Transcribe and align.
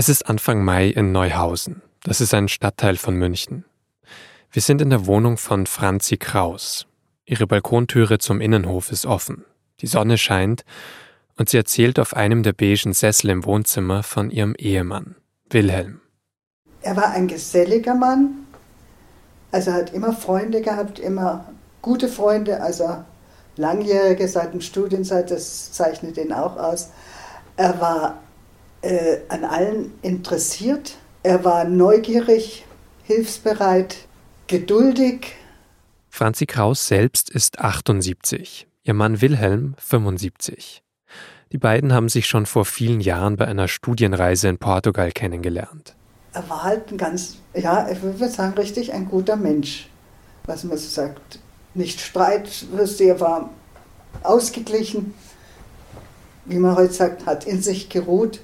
Es 0.00 0.08
ist 0.08 0.28
Anfang 0.28 0.62
Mai 0.62 0.90
in 0.90 1.10
Neuhausen. 1.10 1.82
Das 2.04 2.20
ist 2.20 2.32
ein 2.32 2.46
Stadtteil 2.46 2.96
von 2.96 3.16
München. 3.16 3.64
Wir 4.52 4.62
sind 4.62 4.80
in 4.80 4.90
der 4.90 5.06
Wohnung 5.06 5.38
von 5.38 5.66
Franzi 5.66 6.16
Kraus. 6.18 6.86
Ihre 7.24 7.48
Balkontüre 7.48 8.18
zum 8.18 8.40
Innenhof 8.40 8.92
ist 8.92 9.06
offen. 9.06 9.44
Die 9.80 9.88
Sonne 9.88 10.16
scheint 10.16 10.64
und 11.36 11.48
sie 11.48 11.56
erzählt 11.56 11.98
auf 11.98 12.14
einem 12.14 12.44
der 12.44 12.52
beigen 12.52 12.92
Sessel 12.92 13.30
im 13.30 13.44
Wohnzimmer 13.44 14.04
von 14.04 14.30
ihrem 14.30 14.54
Ehemann, 14.54 15.16
Wilhelm. 15.50 16.00
Er 16.82 16.96
war 16.96 17.10
ein 17.10 17.26
geselliger 17.26 17.96
Mann, 17.96 18.46
also 19.50 19.72
er 19.72 19.78
hat 19.78 19.92
immer 19.92 20.12
Freunde 20.12 20.62
gehabt, 20.62 21.00
immer 21.00 21.52
gute 21.82 22.06
Freunde, 22.06 22.62
also 22.62 23.02
langjährige 23.56 24.28
seit 24.28 24.52
dem 24.54 24.60
Studienzeit, 24.60 25.32
das 25.32 25.72
zeichnet 25.72 26.18
ihn 26.18 26.32
auch 26.32 26.56
aus. 26.56 26.90
Er 27.56 27.80
war 27.80 28.22
äh, 28.82 29.18
an 29.28 29.44
allen 29.44 29.92
interessiert, 30.02 30.96
er 31.22 31.44
war 31.44 31.64
neugierig, 31.64 32.64
hilfsbereit, 33.04 33.96
geduldig. 34.46 35.34
Franzi 36.10 36.46
Kraus 36.46 36.86
selbst 36.86 37.30
ist 37.30 37.58
78, 37.58 38.66
ihr 38.84 38.94
Mann 38.94 39.20
Wilhelm 39.20 39.74
75. 39.78 40.82
Die 41.52 41.58
beiden 41.58 41.92
haben 41.92 42.08
sich 42.08 42.26
schon 42.26 42.46
vor 42.46 42.64
vielen 42.64 43.00
Jahren 43.00 43.36
bei 43.36 43.46
einer 43.46 43.68
Studienreise 43.68 44.48
in 44.48 44.58
Portugal 44.58 45.12
kennengelernt. 45.12 45.94
Er 46.32 46.48
war 46.50 46.62
halt 46.62 46.90
ein 46.92 46.98
ganz, 46.98 47.38
ja, 47.54 47.88
ich 47.90 48.02
würde 48.02 48.28
sagen, 48.28 48.54
richtig 48.54 48.92
ein 48.92 49.08
guter 49.08 49.36
Mensch, 49.36 49.88
was 50.44 50.64
man 50.64 50.76
so 50.76 50.88
sagt. 50.88 51.38
Nicht 51.74 52.00
streitlustig, 52.00 53.08
er 53.08 53.20
war 53.20 53.50
ausgeglichen, 54.22 55.14
wie 56.44 56.58
man 56.58 56.76
heute 56.76 56.92
sagt, 56.92 57.26
hat 57.26 57.46
in 57.46 57.62
sich 57.62 57.88
geruht. 57.88 58.40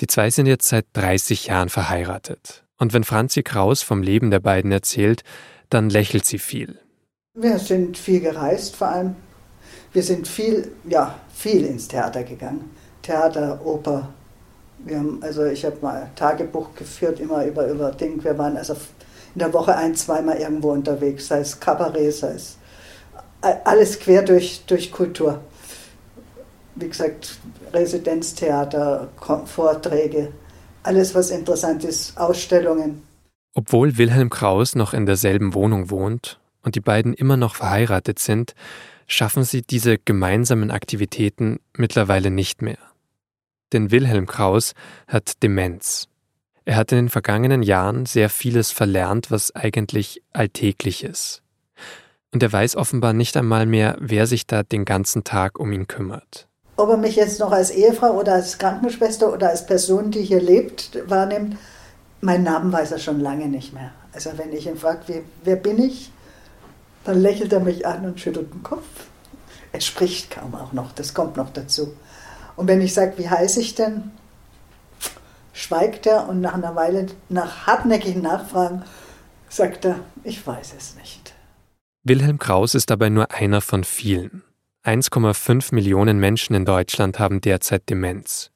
Die 0.00 0.06
zwei 0.06 0.30
sind 0.30 0.46
jetzt 0.46 0.68
seit 0.68 0.86
30 0.92 1.46
Jahren 1.46 1.68
verheiratet. 1.68 2.64
Und 2.78 2.92
wenn 2.92 3.04
Franzi 3.04 3.42
Kraus 3.42 3.82
vom 3.82 4.02
Leben 4.02 4.30
der 4.30 4.40
beiden 4.40 4.70
erzählt, 4.70 5.24
dann 5.70 5.88
lächelt 5.88 6.26
sie 6.26 6.38
viel. 6.38 6.78
Wir 7.34 7.58
sind 7.58 7.96
viel 7.96 8.20
gereist, 8.20 8.76
vor 8.76 8.88
allem. 8.88 9.16
Wir 9.92 10.02
sind 10.02 10.28
viel, 10.28 10.72
ja, 10.84 11.18
viel 11.34 11.64
ins 11.64 11.88
Theater 11.88 12.22
gegangen. 12.22 12.70
Theater, 13.02 13.64
Oper. 13.64 14.10
Wir 14.78 14.98
haben, 14.98 15.22
also 15.22 15.44
ich 15.46 15.64
habe 15.64 15.78
mal 15.80 16.10
Tagebuch 16.14 16.74
geführt, 16.74 17.18
immer 17.18 17.44
über, 17.44 17.66
über 17.66 17.92
Ding. 17.92 18.22
Wir 18.22 18.36
waren 18.36 18.56
also 18.56 18.74
in 19.34 19.38
der 19.38 19.52
Woche 19.52 19.74
ein, 19.74 19.94
zweimal 19.94 20.36
irgendwo 20.36 20.72
unterwegs, 20.72 21.28
sei 21.28 21.40
es 21.40 21.58
Kabarett, 21.58 22.14
sei 22.14 22.32
es 22.32 22.58
alles 23.40 23.98
quer 23.98 24.22
durch, 24.22 24.64
durch 24.66 24.90
Kultur. 24.90 25.40
Wie 26.76 26.88
gesagt, 26.88 27.38
Residenztheater, 27.72 29.08
Vorträge, 29.46 30.32
alles, 30.82 31.14
was 31.14 31.30
interessant 31.30 31.84
ist, 31.84 32.16
Ausstellungen. 32.16 33.02
Obwohl 33.54 33.96
Wilhelm 33.96 34.30
Kraus 34.30 34.74
noch 34.74 34.92
in 34.92 35.06
derselben 35.06 35.54
Wohnung 35.54 35.90
wohnt 35.90 36.38
und 36.62 36.74
die 36.74 36.80
beiden 36.80 37.14
immer 37.14 37.36
noch 37.36 37.54
verheiratet 37.54 38.18
sind, 38.18 38.54
schaffen 39.06 39.44
sie 39.44 39.62
diese 39.62 39.98
gemeinsamen 39.98 40.70
Aktivitäten 40.70 41.58
mittlerweile 41.76 42.30
nicht 42.30 42.60
mehr. 42.60 42.78
Denn 43.72 43.90
Wilhelm 43.90 44.26
Kraus 44.26 44.74
hat 45.08 45.42
Demenz. 45.42 46.08
Er 46.66 46.76
hat 46.76 46.92
in 46.92 46.98
den 46.98 47.08
vergangenen 47.08 47.62
Jahren 47.62 48.06
sehr 48.06 48.28
vieles 48.28 48.70
verlernt, 48.70 49.30
was 49.30 49.54
eigentlich 49.54 50.22
alltäglich 50.32 51.04
ist. 51.04 51.42
Und 52.32 52.42
er 52.42 52.52
weiß 52.52 52.76
offenbar 52.76 53.12
nicht 53.12 53.36
einmal 53.36 53.66
mehr, 53.66 53.96
wer 54.00 54.26
sich 54.26 54.46
da 54.46 54.62
den 54.62 54.84
ganzen 54.84 55.24
Tag 55.24 55.58
um 55.58 55.72
ihn 55.72 55.86
kümmert. 55.86 56.48
Ob 56.76 56.90
er 56.90 56.96
mich 56.98 57.16
jetzt 57.16 57.40
noch 57.40 57.52
als 57.52 57.70
Ehefrau 57.70 58.12
oder 58.12 58.34
als 58.34 58.58
Krankenschwester 58.58 59.32
oder 59.32 59.48
als 59.48 59.64
Person, 59.64 60.10
die 60.10 60.22
hier 60.22 60.40
lebt, 60.40 60.98
wahrnimmt, 61.08 61.56
meinen 62.20 62.44
Namen 62.44 62.70
weiß 62.70 62.92
er 62.92 62.98
schon 62.98 63.20
lange 63.20 63.46
nicht 63.46 63.72
mehr. 63.72 63.92
Also 64.12 64.30
wenn 64.36 64.52
ich 64.52 64.66
ihn 64.66 64.76
frage, 64.76 65.22
wer 65.42 65.56
bin 65.56 65.82
ich, 65.82 66.10
dann 67.04 67.20
lächelt 67.20 67.52
er 67.52 67.60
mich 67.60 67.86
an 67.86 68.04
und 68.04 68.20
schüttelt 68.20 68.52
den 68.52 68.62
Kopf. 68.62 68.84
Er 69.72 69.80
spricht 69.80 70.30
kaum 70.30 70.54
auch 70.54 70.72
noch, 70.72 70.92
das 70.92 71.14
kommt 71.14 71.36
noch 71.36 71.50
dazu. 71.50 71.94
Und 72.56 72.68
wenn 72.68 72.80
ich 72.80 72.94
sage, 72.94 73.14
wie 73.16 73.28
heiße 73.28 73.60
ich 73.60 73.74
denn, 73.74 74.10
schweigt 75.52 76.06
er 76.06 76.28
und 76.28 76.40
nach 76.40 76.54
einer 76.54 76.74
Weile, 76.74 77.06
nach 77.28 77.66
hartnäckigen 77.66 78.22
Nachfragen, 78.22 78.84
sagt 79.48 79.84
er, 79.84 80.00
ich 80.24 80.46
weiß 80.46 80.74
es 80.76 80.96
nicht. 80.96 81.34
Wilhelm 82.04 82.38
Kraus 82.38 82.74
ist 82.74 82.90
dabei 82.90 83.08
nur 83.08 83.32
einer 83.32 83.60
von 83.60 83.84
vielen. 83.84 84.42
1,5 84.86 85.74
Millionen 85.74 86.20
Menschen 86.20 86.54
in 86.54 86.64
Deutschland 86.64 87.18
haben 87.18 87.40
derzeit 87.40 87.90
Demenz. 87.90 88.52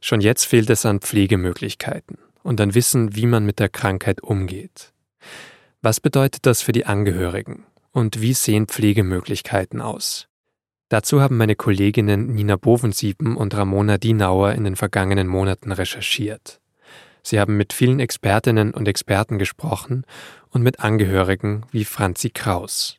Schon 0.00 0.20
jetzt 0.20 0.44
fehlt 0.44 0.68
es 0.70 0.84
an 0.84 0.98
Pflegemöglichkeiten 0.98 2.18
und 2.42 2.60
an 2.60 2.74
Wissen, 2.74 3.14
wie 3.14 3.26
man 3.26 3.46
mit 3.46 3.60
der 3.60 3.68
Krankheit 3.68 4.20
umgeht. 4.20 4.92
Was 5.80 6.00
bedeutet 6.00 6.46
das 6.46 6.62
für 6.62 6.72
die 6.72 6.86
Angehörigen 6.86 7.64
und 7.92 8.20
wie 8.20 8.34
sehen 8.34 8.66
Pflegemöglichkeiten 8.66 9.80
aus? 9.80 10.26
Dazu 10.88 11.20
haben 11.20 11.36
meine 11.36 11.54
Kolleginnen 11.54 12.34
Nina 12.34 12.56
Bovensiepen 12.56 13.36
und 13.36 13.54
Ramona 13.54 13.98
Dienauer 13.98 14.54
in 14.54 14.64
den 14.64 14.74
vergangenen 14.74 15.28
Monaten 15.28 15.70
recherchiert. 15.70 16.60
Sie 17.22 17.38
haben 17.38 17.56
mit 17.56 17.72
vielen 17.72 18.00
Expertinnen 18.00 18.74
und 18.74 18.88
Experten 18.88 19.38
gesprochen 19.38 20.04
und 20.50 20.62
mit 20.62 20.80
Angehörigen 20.80 21.66
wie 21.70 21.84
Franzi 21.84 22.30
Kraus. 22.30 22.98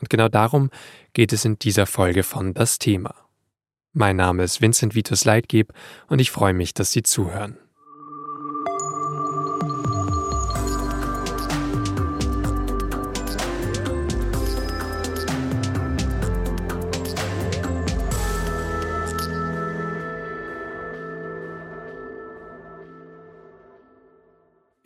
Und 0.00 0.10
genau 0.10 0.28
darum 0.28 0.70
geht 1.12 1.32
es 1.32 1.44
in 1.44 1.58
dieser 1.58 1.86
Folge 1.86 2.22
von 2.22 2.54
Das 2.54 2.78
Thema. 2.78 3.14
Mein 3.92 4.16
Name 4.16 4.44
ist 4.44 4.60
Vincent 4.60 4.94
Vitus 4.94 5.24
Leitgeb 5.24 5.72
und 6.08 6.18
ich 6.18 6.30
freue 6.30 6.52
mich, 6.52 6.74
dass 6.74 6.92
Sie 6.92 7.02
zuhören. 7.02 7.56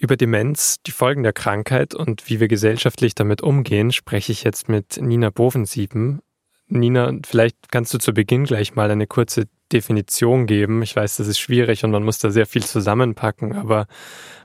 Über 0.00 0.16
Demenz, 0.16 0.80
die 0.86 0.92
Folgen 0.92 1.22
der 1.22 1.34
Krankheit 1.34 1.94
und 1.94 2.30
wie 2.30 2.40
wir 2.40 2.48
gesellschaftlich 2.48 3.14
damit 3.14 3.42
umgehen, 3.42 3.92
spreche 3.92 4.32
ich 4.32 4.44
jetzt 4.44 4.66
mit 4.66 4.96
Nina 4.98 5.28
Bovensieben. 5.28 6.22
Nina, 6.68 7.12
vielleicht 7.26 7.70
kannst 7.70 7.92
du 7.92 7.98
zu 7.98 8.14
Beginn 8.14 8.44
gleich 8.44 8.74
mal 8.74 8.90
eine 8.90 9.06
kurze 9.06 9.46
Definition 9.70 10.46
geben. 10.46 10.80
Ich 10.80 10.96
weiß, 10.96 11.18
das 11.18 11.26
ist 11.26 11.38
schwierig 11.38 11.84
und 11.84 11.90
man 11.90 12.02
muss 12.02 12.18
da 12.18 12.30
sehr 12.30 12.46
viel 12.46 12.64
zusammenpacken, 12.64 13.54
aber 13.54 13.86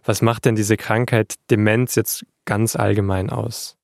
was 0.03 0.21
macht 0.21 0.43
denn 0.43 0.55
diese 0.55 0.75
Krankheit 0.75 1.35
Demenz 1.49 1.95
jetzt 1.95 2.25
ganz 2.43 2.75
allgemein 2.75 3.29
aus? 3.29 3.77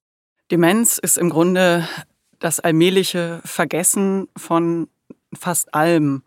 Demenz 0.51 0.97
ist 0.97 1.17
im 1.17 1.29
Grunde 1.29 1.87
das 2.39 2.59
allmähliche 2.59 3.39
Vergessen 3.45 4.27
von 4.35 4.89
fast 5.33 5.73
allem. 5.73 6.23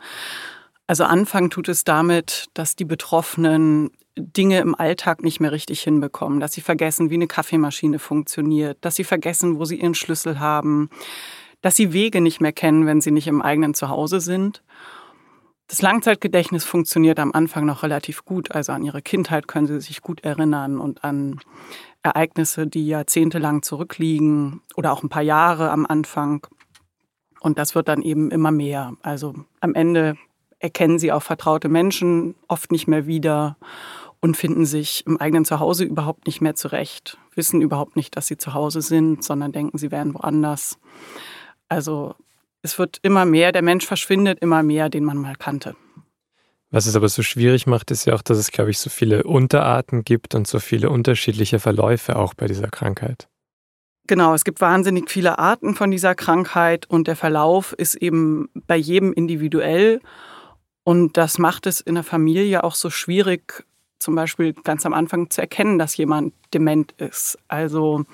Also 0.87 1.05
anfangen 1.05 1.51
tut 1.51 1.69
es 1.69 1.85
damit, 1.85 2.47
dass 2.55 2.77
die 2.77 2.85
Betroffenen 2.85 3.91
Dinge 4.17 4.61
im 4.61 4.75
Alltag 4.75 5.23
nicht 5.23 5.41
mehr 5.41 5.53
richtig 5.53 5.83
hinbekommen, 5.83 6.41
dass 6.41 6.53
sie 6.53 6.61
vergessen, 6.61 7.11
wie 7.11 7.15
eine 7.15 7.27
Kaffeemaschine 7.27 7.99
funktioniert, 7.99 8.79
dass 8.83 8.95
sie 8.95 9.05
vergessen, 9.05 9.59
wo 9.59 9.65
sie 9.65 9.81
ihren 9.81 9.95
Schlüssel 9.95 10.39
haben, 10.39 10.91
dass 11.63 11.77
sie 11.77 11.93
Wege 11.93 12.21
nicht 12.21 12.41
mehr 12.41 12.53
kennen, 12.53 12.87
wenn 12.87 13.01
sie 13.01 13.11
nicht 13.11 13.27
im 13.27 13.43
eigenen 13.43 13.75
Zuhause 13.75 14.21
sind. 14.21 14.63
Das 15.67 15.81
Langzeitgedächtnis 15.81 16.65
funktioniert 16.65 17.19
am 17.19 17.33
Anfang 17.33 17.65
noch 17.65 17.83
relativ 17.83 18.25
gut. 18.27 18.53
Also 18.53 18.73
an 18.73 18.85
ihre 18.85 19.01
Kindheit 19.01 19.49
können 19.49 19.67
sie 19.67 19.81
sich 19.81 20.03
gut 20.03 20.23
erinnern 20.23 20.79
und 20.79 21.03
an 21.03 21.41
Ereignisse, 22.03 22.67
die 22.67 22.87
jahrzehntelang 22.87 23.63
zurückliegen 23.63 24.61
oder 24.77 24.93
auch 24.93 25.03
ein 25.03 25.09
paar 25.09 25.23
Jahre 25.23 25.71
am 25.71 25.87
Anfang. 25.87 26.47
Und 27.41 27.59
das 27.59 27.75
wird 27.75 27.89
dann 27.89 28.03
eben 28.03 28.31
immer 28.31 28.51
mehr. 28.51 28.93
Also 29.03 29.35
am 29.61 29.75
Ende 29.75 30.17
erkennen 30.65 30.99
sie 30.99 31.13
auch 31.13 31.23
vertraute 31.23 31.69
Menschen 31.69 32.35
oft 32.49 32.73
nicht 32.73 32.89
mehr 32.89 33.07
wieder 33.07 33.59
und 34.21 34.35
finden 34.35 34.65
sich 34.65 35.05
im 35.07 35.21
eigenen 35.21 35.45
Zuhause 35.45 35.85
überhaupt 35.85 36.27
nicht 36.27 36.41
mehr 36.41 36.55
zurecht, 36.55 37.19
wissen 37.35 37.61
überhaupt 37.61 37.97
nicht, 37.97 38.17
dass 38.17 38.27
sie 38.27 38.39
zu 38.39 38.55
Hause 38.55 38.81
sind, 38.81 39.23
sondern 39.23 39.53
denken, 39.53 39.77
sie 39.77 39.91
wären 39.91 40.15
woanders. 40.15 40.79
Also 41.69 42.15
es 42.63 42.79
wird 42.79 42.99
immer 43.03 43.27
mehr, 43.27 43.53
der 43.53 43.61
Mensch 43.61 43.85
verschwindet 43.85 44.39
immer 44.41 44.63
mehr, 44.63 44.89
den 44.89 45.05
man 45.05 45.19
mal 45.19 45.37
kannte. 45.37 45.77
Was 46.71 46.87
es 46.87 46.97
aber 46.97 47.11
so 47.11 47.23
schwierig 47.23 47.67
macht, 47.67 47.91
ist 47.91 48.07
ja 48.07 48.15
auch, 48.15 48.23
dass 48.23 48.39
es, 48.39 48.51
glaube 48.51 48.71
ich, 48.71 48.79
so 48.79 48.89
viele 48.89 49.25
Unterarten 49.25 50.03
gibt 50.03 50.35
und 50.35 50.47
so 50.47 50.59
viele 50.61 50.89
unterschiedliche 50.89 51.59
Verläufe 51.59 52.17
auch 52.17 52.33
bei 52.33 52.47
dieser 52.47 52.69
Krankheit. 52.69 53.29
Genau, 54.07 54.33
es 54.33 54.45
gibt 54.45 54.63
wahnsinnig 54.63 55.11
viele 55.11 55.39
Arten 55.39 55.75
von 55.75 55.91
dieser 55.91 56.15
Krankheit 56.15 56.89
und 56.89 57.07
der 57.07 57.17
Verlauf 57.17 57.75
ist 57.75 57.97
eben 57.97 58.49
bei 58.67 58.77
jedem 58.77 59.13
individuell. 59.13 60.01
Und 60.85 61.17
das 61.17 61.39
macht 61.39 61.67
es 61.67 61.81
in 61.81 61.95
der 61.95 62.05
Familie 62.05 62.63
auch 62.63 62.75
so 62.75 62.91
schwierig, 62.91 63.65
zum 63.99 64.15
Beispiel 64.15 64.53
ganz 64.53 64.85
am 64.85 64.93
Anfang 64.93 65.31
zu 65.31 65.41
erkennen, 65.41 65.79
dass 65.79 65.97
jemand 65.97 66.35
dement 66.53 66.93
ist. 66.93 67.39
Also 67.49 68.05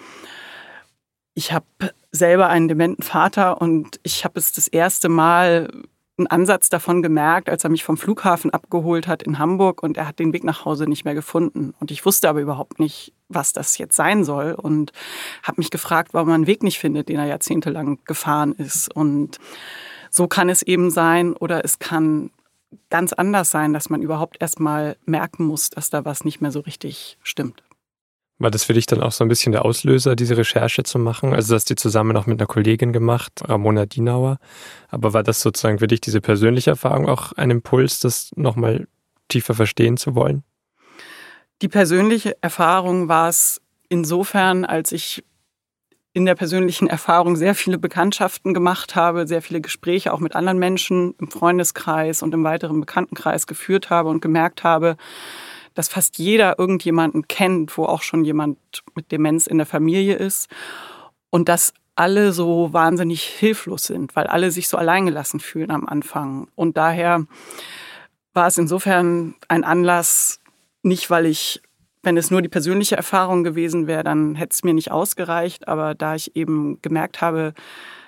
ich 1.35 1.53
habe 1.53 1.67
selber 2.13 2.49
einen 2.49 2.69
dementen 2.69 3.03
Vater 3.03 3.61
und 3.61 3.99
ich 4.03 4.25
habe 4.25 4.39
es 4.39 4.53
das 4.53 4.69
erste 4.69 5.09
Mal 5.09 5.69
einen 6.21 6.27
Ansatz 6.27 6.69
davon 6.69 7.03
gemerkt, 7.03 7.49
als 7.49 7.65
er 7.65 7.71
mich 7.71 7.83
vom 7.83 7.97
Flughafen 7.97 8.51
abgeholt 8.51 9.09
hat 9.09 9.23
in 9.23 9.39
Hamburg 9.39 9.83
und 9.83 9.97
er 9.97 10.07
hat 10.07 10.19
den 10.19 10.33
Weg 10.33 10.45
nach 10.45 10.65
Hause 10.65 10.85
nicht 10.85 11.05
mehr 11.05 11.15
gefunden. 11.15 11.75
Und 11.81 11.91
ich 11.91 12.05
wusste 12.05 12.29
aber 12.29 12.41
überhaupt 12.41 12.79
nicht, 12.79 13.13
was 13.29 13.53
das 13.53 13.79
jetzt 13.79 13.97
sein 13.97 14.25
soll 14.25 14.53
und 14.53 14.93
habe 15.43 15.61
mich 15.61 15.71
gefragt, 15.71 16.13
warum 16.13 16.29
er 16.29 16.35
einen 16.35 16.47
Weg 16.47 16.63
nicht 16.63 16.79
findet, 16.79 17.09
den 17.09 17.19
er 17.19 17.27
jahrzehntelang 17.27 17.99
gefahren 18.05 18.53
ist. 18.53 18.95
Und 18.95 19.39
so 20.11 20.29
kann 20.29 20.51
es 20.51 20.63
eben 20.63 20.91
sein 20.91 21.33
oder 21.33 21.65
es 21.65 21.79
kann 21.79 22.31
ganz 22.89 23.13
anders 23.13 23.51
sein, 23.51 23.73
dass 23.73 23.91
man 23.91 24.03
überhaupt 24.03 24.37
erst 24.41 24.61
mal 24.61 24.97
merken 25.07 25.45
muss, 25.45 25.71
dass 25.71 25.91
da 25.91 26.05
was 26.05 26.25
nicht 26.25 26.41
mehr 26.41 26.53
so 26.53 26.61
richtig 26.61 27.19
stimmt. 27.23 27.63
War 28.39 28.51
das 28.51 28.65
für 28.65 28.73
dich 28.73 28.87
dann 28.87 29.03
auch 29.03 29.13
so 29.13 29.23
ein 29.23 29.29
bisschen 29.29 29.53
der 29.53 29.67
Auslöser, 29.67 30.17
diese 30.17 30.37
Recherche 30.37 30.83
zu 30.83 30.99
machen? 30.99 31.35
Also, 31.35 31.53
das 31.53 31.63
hast 31.63 31.71
du 31.71 31.75
zusammen 31.75 32.17
auch 32.17 32.25
mit 32.25 32.41
einer 32.41 32.47
Kollegin 32.47 32.93
gemacht, 32.93 33.33
Ramona 33.45 33.85
Dienauer. 33.85 34.39
Aber 34.89 35.13
war 35.13 35.23
das 35.23 35.43
sozusagen 35.43 35.79
für 35.79 35.87
dich 35.87 36.01
diese 36.01 36.23
persönliche 36.23 36.71
Erfahrung 36.71 37.07
auch 37.07 37.33
ein 37.33 37.51
Impuls, 37.51 38.01
das 38.01 38.31
nochmal 38.37 38.89
tiefer 39.29 39.53
verstehen 39.53 39.99
zu 39.99 40.15
wollen? 40.15 40.43
Die 41.61 41.69
persönliche 41.69 42.35
Erfahrung 42.41 43.09
war 43.09 43.29
es 43.29 43.61
insofern, 43.91 44.65
als 44.65 44.93
ich 44.93 45.23
in 46.13 46.27
der 46.27 46.35
persönlichen 46.35 46.89
Erfahrung 46.89 47.37
sehr 47.37 47.55
viele 47.55 47.79
Bekanntschaften 47.79 48.53
gemacht 48.53 48.97
habe, 48.97 49.27
sehr 49.27 49.43
viele 49.43 49.61
Gespräche 49.61 50.13
auch 50.13 50.19
mit 50.19 50.35
anderen 50.35 50.59
Menschen 50.59 51.15
im 51.19 51.31
Freundeskreis 51.31 52.23
und 52.23 52.35
im 52.35 52.43
weiteren 52.43 52.81
Bekanntenkreis 52.81 53.47
geführt 53.47 53.91
habe 53.91 54.09
und 54.09 54.21
gemerkt 54.21 54.65
habe, 54.65 54.97
dass 55.75 55.89
fast 55.89 56.19
jeder 56.19 56.59
irgendjemanden 56.59 57.29
kennt, 57.29 57.77
wo 57.79 57.85
auch 57.85 58.03
schon 58.03 58.25
jemand 58.25 58.59
mit 58.97 59.13
Demenz 59.13 59.47
in 59.47 59.59
der 59.59 59.67
Familie 59.67 60.17
ist 60.17 60.49
und 61.31 61.49
dass 61.49 61.73
alle 61.95 62.33
so 62.33 62.73
wahnsinnig 62.73 63.23
hilflos 63.23 63.85
sind, 63.85 64.17
weil 64.17 64.27
alle 64.27 64.51
sich 64.51 64.69
so 64.69 64.77
alleingelassen 64.79 65.39
fühlen 65.39 65.71
am 65.71 65.87
Anfang. 65.87 66.49
Und 66.57 66.77
daher 66.77 67.27
war 68.33 68.47
es 68.47 68.59
insofern 68.59 69.35
ein 69.49 69.65
Anlass, 69.65 70.41
nicht 70.83 71.11
weil 71.11 71.27
ich 71.27 71.61
wenn 72.03 72.17
es 72.17 72.31
nur 72.31 72.43
die 72.43 72.49
persönliche 72.49 72.97
Erfahrung 72.97 73.45
gewesen 73.45 73.87
wäre, 73.87 74.05
dann 74.05 74.35
hätte 74.35 74.55
es 74.55 74.65
mir 74.65 74.75
nicht 74.75 74.91
ausgereicht. 74.91 75.69
Aber 75.69 75.95
da 75.95 76.15
ich 76.15 76.35
eben 76.37 76.81
gemerkt 76.83 77.21
habe, 77.21 77.55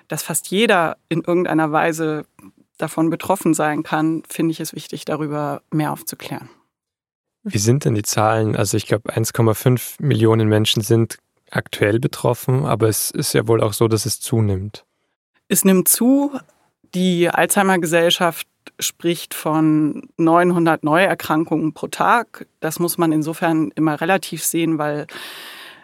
dass 0.08 0.22
fast 0.22 0.48
jeder 0.48 0.96
in 1.08 1.22
irgendeiner 1.22 1.72
Weise 1.72 2.24
davon 2.78 3.10
betroffen 3.10 3.54
sein 3.54 3.82
kann, 3.82 4.22
finde 4.28 4.52
ich 4.52 4.60
es 4.60 4.74
wichtig, 4.74 5.04
darüber 5.04 5.62
mehr 5.70 5.92
aufzuklären. 5.92 6.48
Wie 7.44 7.58
sind 7.58 7.84
denn 7.84 7.94
die 7.94 8.02
Zahlen? 8.02 8.56
Also 8.56 8.76
ich 8.76 8.86
glaube, 8.86 9.12
1,5 9.12 10.02
Millionen 10.02 10.48
Menschen 10.48 10.82
sind 10.82 11.18
aktuell 11.50 11.98
betroffen, 11.98 12.64
aber 12.64 12.88
es 12.88 13.10
ist 13.10 13.34
ja 13.34 13.46
wohl 13.46 13.62
auch 13.62 13.72
so, 13.72 13.88
dass 13.88 14.06
es 14.06 14.20
zunimmt. 14.20 14.84
Es 15.48 15.64
nimmt 15.64 15.88
zu. 15.88 16.32
Die 16.94 17.28
Alzheimer-Gesellschaft 17.28 18.46
spricht 18.78 19.34
von 19.34 20.08
900 20.16 20.84
Neuerkrankungen 20.84 21.72
pro 21.72 21.88
Tag. 21.88 22.46
Das 22.60 22.78
muss 22.78 22.98
man 22.98 23.12
insofern 23.12 23.70
immer 23.74 24.00
relativ 24.00 24.44
sehen, 24.44 24.78
weil 24.78 25.06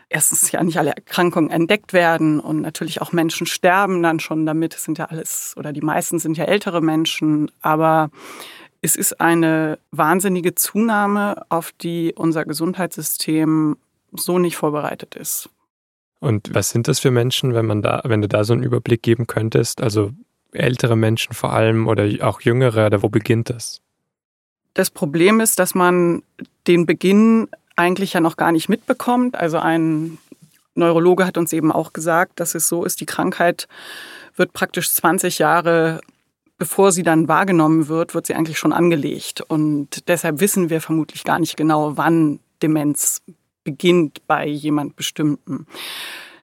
erstens 0.08 0.50
ja 0.52 0.62
nicht 0.62 0.78
alle 0.78 0.92
Erkrankungen 0.92 1.50
entdeckt 1.50 1.92
werden 1.92 2.40
und 2.40 2.60
natürlich 2.60 3.00
auch 3.00 3.12
Menschen 3.12 3.46
sterben 3.46 4.02
dann 4.02 4.20
schon 4.20 4.46
damit. 4.46 4.74
Es 4.74 4.84
sind 4.84 4.98
ja 4.98 5.06
alles 5.06 5.54
oder 5.56 5.72
die 5.72 5.80
meisten 5.80 6.18
sind 6.18 6.36
ja 6.36 6.44
ältere 6.44 6.80
Menschen, 6.80 7.50
aber 7.60 8.10
es 8.80 8.96
ist 8.96 9.20
eine 9.20 9.78
wahnsinnige 9.90 10.54
Zunahme, 10.54 11.42
auf 11.48 11.72
die 11.72 12.14
unser 12.16 12.44
Gesundheitssystem 12.44 13.76
so 14.12 14.38
nicht 14.38 14.56
vorbereitet 14.56 15.14
ist. 15.14 15.50
Und 16.20 16.52
was 16.52 16.70
sind 16.70 16.88
das 16.88 16.98
für 16.98 17.10
Menschen, 17.10 17.54
wenn 17.54 17.66
man 17.66 17.82
da, 17.82 18.02
wenn 18.04 18.22
du 18.22 18.28
da 18.28 18.44
so 18.44 18.52
einen 18.52 18.62
Überblick 18.62 19.02
geben 19.02 19.26
könntest? 19.26 19.80
Also 19.80 20.12
ältere 20.52 20.96
Menschen 20.96 21.34
vor 21.34 21.52
allem 21.52 21.86
oder 21.86 22.08
auch 22.20 22.40
jüngere 22.40 22.86
oder 22.86 23.02
wo 23.02 23.08
beginnt 23.08 23.50
das? 23.50 23.80
Das 24.74 24.90
Problem 24.90 25.40
ist, 25.40 25.58
dass 25.58 25.74
man 25.74 26.22
den 26.66 26.86
Beginn 26.86 27.48
eigentlich 27.76 28.12
ja 28.12 28.20
noch 28.20 28.36
gar 28.36 28.52
nicht 28.52 28.68
mitbekommt. 28.68 29.36
Also 29.36 29.58
ein 29.58 30.18
Neurologe 30.74 31.26
hat 31.26 31.38
uns 31.38 31.52
eben 31.52 31.72
auch 31.72 31.92
gesagt, 31.92 32.40
dass 32.40 32.54
es 32.54 32.68
so 32.68 32.84
ist, 32.84 33.00
die 33.00 33.06
Krankheit 33.06 33.68
wird 34.36 34.52
praktisch 34.52 34.90
20 34.90 35.38
Jahre 35.38 36.00
bevor 36.58 36.90
sie 36.90 37.04
dann 37.04 37.28
wahrgenommen 37.28 37.88
wird, 37.88 38.14
wird 38.14 38.26
sie 38.26 38.34
eigentlich 38.34 38.58
schon 38.58 38.72
angelegt. 38.72 39.40
Und 39.40 40.08
deshalb 40.08 40.40
wissen 40.40 40.70
wir 40.70 40.80
vermutlich 40.80 41.24
gar 41.24 41.38
nicht 41.38 41.56
genau, 41.56 41.96
wann 41.96 42.40
Demenz 42.62 43.22
beginnt 43.64 44.26
bei 44.26 44.46
jemand 44.46 44.96
Bestimmten. 44.96 45.66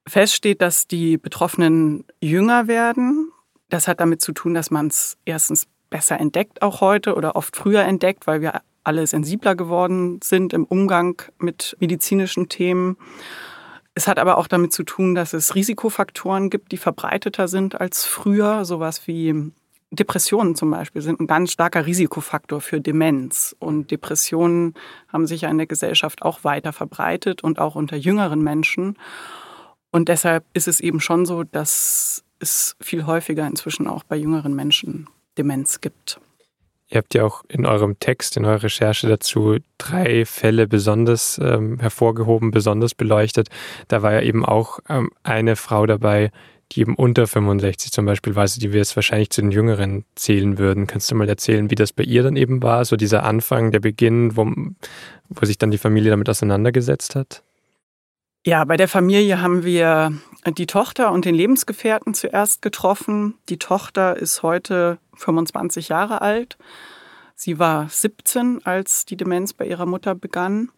Fest 0.07 0.33
steht, 0.33 0.61
dass 0.61 0.87
die 0.87 1.17
Betroffenen 1.17 2.05
jünger 2.21 2.67
werden 2.67 3.31
das 3.69 3.87
hat 3.87 3.99
damit 3.99 4.21
zu 4.21 4.31
tun, 4.31 4.53
dass 4.53 4.71
man 4.71 4.87
es 4.87 5.17
erstens 5.25 5.67
besser 5.89 6.19
entdeckt 6.19 6.61
auch 6.61 6.81
heute 6.81 7.15
oder 7.15 7.35
oft 7.35 7.55
früher 7.55 7.81
entdeckt, 7.83 8.27
weil 8.27 8.41
wir 8.41 8.61
alle 8.83 9.05
sensibler 9.07 9.55
geworden 9.55 10.19
sind 10.23 10.53
im 10.53 10.65
Umgang 10.65 11.21
mit 11.39 11.75
medizinischen 11.79 12.49
Themen. 12.49 12.97
Es 13.95 14.07
hat 14.07 14.19
aber 14.19 14.37
auch 14.37 14.47
damit 14.47 14.73
zu 14.73 14.83
tun, 14.83 15.15
dass 15.15 15.33
es 15.33 15.55
Risikofaktoren 15.55 16.49
gibt, 16.49 16.71
die 16.71 16.77
verbreiteter 16.77 17.47
sind 17.47 17.79
als 17.79 18.05
früher. 18.05 18.65
Sowas 18.65 19.07
wie 19.07 19.53
Depressionen 19.89 20.55
zum 20.55 20.69
Beispiel 20.69 21.01
sind 21.01 21.19
ein 21.19 21.27
ganz 21.27 21.51
starker 21.53 21.85
Risikofaktor 21.85 22.59
für 22.59 22.81
Demenz. 22.81 23.55
Und 23.57 23.91
Depressionen 23.91 24.73
haben 25.07 25.27
sich 25.27 25.41
ja 25.41 25.49
in 25.49 25.57
der 25.57 25.67
Gesellschaft 25.67 26.23
auch 26.23 26.43
weiter 26.43 26.73
verbreitet 26.73 27.43
und 27.43 27.57
auch 27.57 27.75
unter 27.75 27.95
jüngeren 27.95 28.41
Menschen. 28.41 28.97
Und 29.91 30.09
deshalb 30.09 30.43
ist 30.53 30.67
es 30.67 30.81
eben 30.81 30.99
schon 30.99 31.25
so, 31.25 31.43
dass 31.43 32.24
es 32.39 32.75
viel 32.81 33.05
häufiger 33.05 33.45
inzwischen 33.47 33.87
auch 33.87 34.03
bei 34.03 34.15
jüngeren 34.15 34.55
Menschen 34.55 35.07
Demenz 35.37 35.81
gibt. 35.81 36.19
Ihr 36.87 36.97
habt 36.97 37.15
ja 37.15 37.23
auch 37.23 37.43
in 37.47 37.65
eurem 37.65 37.99
Text, 37.99 38.37
in 38.37 38.45
eurer 38.45 38.63
Recherche 38.63 39.07
dazu 39.07 39.57
drei 39.79 40.23
Fälle 40.25 40.67
besonders 40.67 41.39
ähm, 41.41 41.79
hervorgehoben, 41.79 42.51
besonders 42.51 42.93
beleuchtet. 42.93 43.49
Da 43.87 44.03
war 44.03 44.13
ja 44.13 44.21
eben 44.21 44.45
auch 44.45 44.79
ähm, 44.87 45.09
eine 45.23 45.55
Frau 45.55 45.87
dabei, 45.87 46.31
die 46.71 46.81
eben 46.81 46.95
unter 46.95 47.25
65 47.25 47.91
zum 47.91 48.05
Beispiel 48.05 48.35
war, 48.35 48.41
also 48.41 48.59
die 48.59 48.71
wir 48.71 48.79
jetzt 48.79 48.95
wahrscheinlich 48.95 49.31
zu 49.31 49.41
den 49.41 49.51
Jüngeren 49.51 50.05
zählen 50.15 50.57
würden. 50.59 50.85
Kannst 50.85 51.09
du 51.09 51.15
mal 51.15 51.29
erzählen, 51.29 51.71
wie 51.71 51.75
das 51.75 51.91
bei 51.91 52.03
ihr 52.03 52.21
dann 52.21 52.35
eben 52.35 52.61
war? 52.61 52.85
So 52.85 52.95
dieser 52.95 53.23
Anfang, 53.23 53.71
der 53.71 53.79
Beginn, 53.79 54.37
wo, 54.37 54.51
wo 55.29 55.45
sich 55.45 55.57
dann 55.57 55.71
die 55.71 55.77
Familie 55.77 56.11
damit 56.11 56.29
auseinandergesetzt 56.29 57.15
hat? 57.15 57.43
Ja, 58.45 58.63
bei 58.63 58.77
der 58.77 58.87
Familie 58.87 59.41
haben 59.41 59.63
wir 59.63 60.13
die 60.51 60.67
Tochter 60.67 61.11
und 61.11 61.25
den 61.25 61.35
Lebensgefährten 61.35 62.13
zuerst 62.13 62.61
getroffen. 62.61 63.35
Die 63.49 63.57
Tochter 63.57 64.15
ist 64.17 64.43
heute 64.43 64.99
25 65.15 65.89
Jahre 65.89 66.21
alt. 66.21 66.57
Sie 67.35 67.59
war 67.59 67.89
17, 67.89 68.65
als 68.65 69.05
die 69.05 69.17
Demenz 69.17 69.53
bei 69.53 69.65
ihrer 69.65 69.85
Mutter 69.85 70.15
begann, 70.15 70.69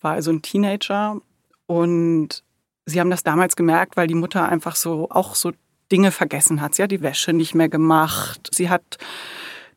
war 0.00 0.12
also 0.12 0.32
ein 0.32 0.42
Teenager. 0.42 1.20
Und 1.66 2.42
sie 2.86 2.98
haben 2.98 3.10
das 3.10 3.22
damals 3.22 3.56
gemerkt, 3.56 3.96
weil 3.96 4.06
die 4.06 4.14
Mutter 4.14 4.48
einfach 4.48 4.74
so 4.74 5.08
auch 5.10 5.34
so 5.34 5.52
Dinge 5.92 6.10
vergessen 6.10 6.60
hat. 6.60 6.74
Sie 6.74 6.82
hat 6.82 6.90
die 6.90 7.02
Wäsche 7.02 7.32
nicht 7.32 7.54
mehr 7.54 7.68
gemacht. 7.68 8.48
Sie 8.52 8.70
hat 8.70 8.98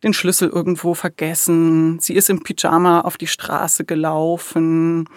den 0.04 0.14
Schlüssel 0.14 0.50
irgendwo 0.50 0.94
vergessen. 0.94 2.00
Sie 2.00 2.14
ist 2.14 2.30
im 2.30 2.44
Pyjama 2.44 3.02
auf 3.02 3.18
die 3.18 3.28
Straße 3.28 3.86
gelaufen. 3.86 5.08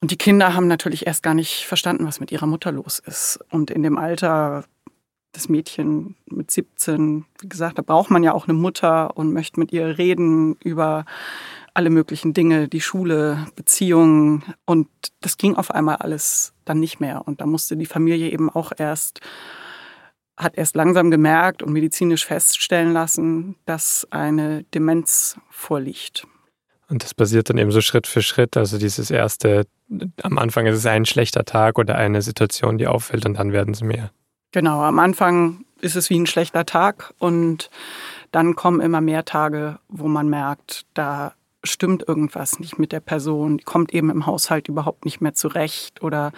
Und 0.00 0.10
die 0.10 0.18
Kinder 0.18 0.54
haben 0.54 0.68
natürlich 0.68 1.06
erst 1.06 1.22
gar 1.22 1.34
nicht 1.34 1.64
verstanden, 1.66 2.06
was 2.06 2.20
mit 2.20 2.30
ihrer 2.30 2.46
Mutter 2.46 2.70
los 2.70 2.98
ist. 2.98 3.40
Und 3.50 3.70
in 3.70 3.82
dem 3.82 3.96
Alter, 3.96 4.64
das 5.32 5.48
Mädchen 5.48 6.16
mit 6.26 6.50
17, 6.50 7.24
wie 7.40 7.48
gesagt, 7.48 7.78
da 7.78 7.82
braucht 7.82 8.10
man 8.10 8.22
ja 8.22 8.32
auch 8.32 8.46
eine 8.46 8.56
Mutter 8.56 9.16
und 9.16 9.32
möchte 9.32 9.58
mit 9.58 9.72
ihr 9.72 9.98
reden 9.98 10.56
über 10.62 11.04
alle 11.72 11.90
möglichen 11.90 12.32
Dinge, 12.32 12.68
die 12.68 12.80
Schule, 12.80 13.46
Beziehungen. 13.54 14.44
Und 14.64 14.88
das 15.20 15.36
ging 15.38 15.56
auf 15.56 15.70
einmal 15.70 15.96
alles 15.96 16.54
dann 16.64 16.80
nicht 16.80 17.00
mehr. 17.00 17.26
Und 17.26 17.40
da 17.40 17.46
musste 17.46 17.76
die 17.76 17.86
Familie 17.86 18.30
eben 18.30 18.50
auch 18.50 18.72
erst, 18.76 19.20
hat 20.36 20.56
erst 20.56 20.76
langsam 20.76 21.10
gemerkt 21.10 21.62
und 21.62 21.72
medizinisch 21.72 22.26
feststellen 22.26 22.92
lassen, 22.92 23.56
dass 23.64 24.06
eine 24.10 24.64
Demenz 24.74 25.38
vorliegt. 25.50 26.26
Und 26.88 27.02
das 27.02 27.14
passiert 27.14 27.50
dann 27.50 27.58
eben 27.58 27.72
so 27.72 27.80
Schritt 27.80 28.06
für 28.06 28.22
Schritt. 28.22 28.56
Also 28.56 28.78
dieses 28.78 29.10
erste, 29.10 29.66
am 30.22 30.38
Anfang 30.38 30.66
ist 30.66 30.76
es 30.76 30.86
ein 30.86 31.04
schlechter 31.04 31.44
Tag 31.44 31.78
oder 31.78 31.96
eine 31.96 32.22
Situation, 32.22 32.78
die 32.78 32.86
auffällt 32.86 33.26
und 33.26 33.38
dann 33.38 33.52
werden 33.52 33.74
es 33.74 33.82
mehr. 33.82 34.10
Genau, 34.52 34.82
am 34.82 34.98
Anfang 34.98 35.64
ist 35.80 35.96
es 35.96 36.10
wie 36.10 36.18
ein 36.18 36.26
schlechter 36.26 36.64
Tag 36.64 37.12
und 37.18 37.70
dann 38.30 38.54
kommen 38.54 38.80
immer 38.80 39.00
mehr 39.00 39.24
Tage, 39.24 39.78
wo 39.88 40.08
man 40.08 40.28
merkt, 40.28 40.86
da 40.94 41.34
stimmt 41.64 42.06
irgendwas 42.06 42.60
nicht 42.60 42.78
mit 42.78 42.92
der 42.92 43.00
Person, 43.00 43.58
die 43.58 43.64
kommt 43.64 43.92
eben 43.92 44.10
im 44.10 44.26
Haushalt 44.26 44.68
überhaupt 44.68 45.04
nicht 45.04 45.20
mehr 45.20 45.34
zurecht 45.34 46.02
oder 46.02 46.32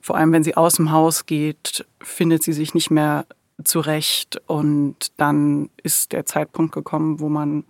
vor 0.00 0.16
allem, 0.16 0.32
wenn 0.32 0.44
sie 0.44 0.56
aus 0.56 0.74
dem 0.74 0.90
Haus 0.90 1.26
geht, 1.26 1.86
findet 2.00 2.42
sie 2.42 2.52
sich 2.52 2.74
nicht 2.74 2.90
mehr 2.90 3.26
zurecht 3.64 4.40
und 4.46 5.18
dann 5.18 5.70
ist 5.82 6.12
der 6.12 6.26
Zeitpunkt 6.26 6.74
gekommen, 6.74 7.20
wo 7.20 7.28
man 7.28 7.64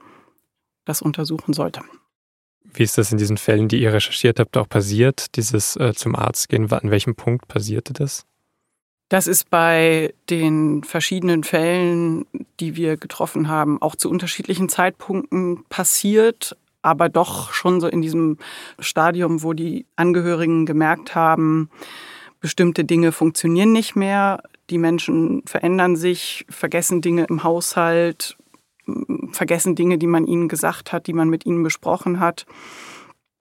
das 0.85 1.01
untersuchen 1.01 1.55
sollte. 1.55 1.83
Wie 2.73 2.83
ist 2.83 2.99
das 2.99 3.13
in 3.13 3.19
diesen 3.19 3.37
Fällen, 3.37 3.69
die 3.69 3.81
ihr 3.81 3.93
recherchiert 3.93 4.39
habt, 4.39 4.57
auch 4.57 4.69
passiert, 4.69 5.37
dieses 5.37 5.77
äh, 5.77 5.93
zum 5.95 6.15
Arzt 6.15 6.49
gehen? 6.49 6.71
An 6.71 6.91
welchem 6.91 7.15
Punkt 7.15 7.49
passierte 7.49 7.93
das? 7.93 8.27
Das 9.09 9.29
ist 9.29 9.51
bei 9.51 10.15
den 10.31 10.83
verschiedenen 10.83 11.45
Fällen, 11.45 12.27
die 12.59 12.75
wir 12.75 12.97
getroffen 12.97 13.49
haben, 13.49 13.81
auch 13.81 13.95
zu 13.95 14.11
unterschiedlichen 14.11 14.69
Zeitpunkten 14.69 15.65
passiert, 15.69 16.57
aber 16.83 17.09
doch 17.09 17.53
schon 17.53 17.81
so 17.81 17.87
in 17.87 18.03
diesem 18.03 18.39
Stadium, 18.81 19.45
wo 19.45 19.53
die 19.53 19.87
Angehörigen 19.95 20.67
gemerkt 20.67 21.15
haben, 21.15 21.71
bestimmte 22.41 22.85
Dinge 22.85 23.13
funktionieren 23.13 23.73
nicht 23.73 23.95
mehr, 23.95 24.43
die 24.71 24.79
Menschen 24.79 25.43
verändern 25.47 25.95
sich, 25.95 26.45
vergessen 26.49 27.01
Dinge 27.01 27.27
im 27.29 27.45
Haushalt, 27.45 28.37
vergessen 29.33 29.75
Dinge, 29.75 29.99
die 29.99 30.07
man 30.07 30.27
ihnen 30.27 30.49
gesagt 30.49 30.93
hat, 30.93 31.07
die 31.07 31.13
man 31.13 31.29
mit 31.29 31.47
ihnen 31.47 31.63
besprochen 31.63 32.21
hat. 32.21 32.47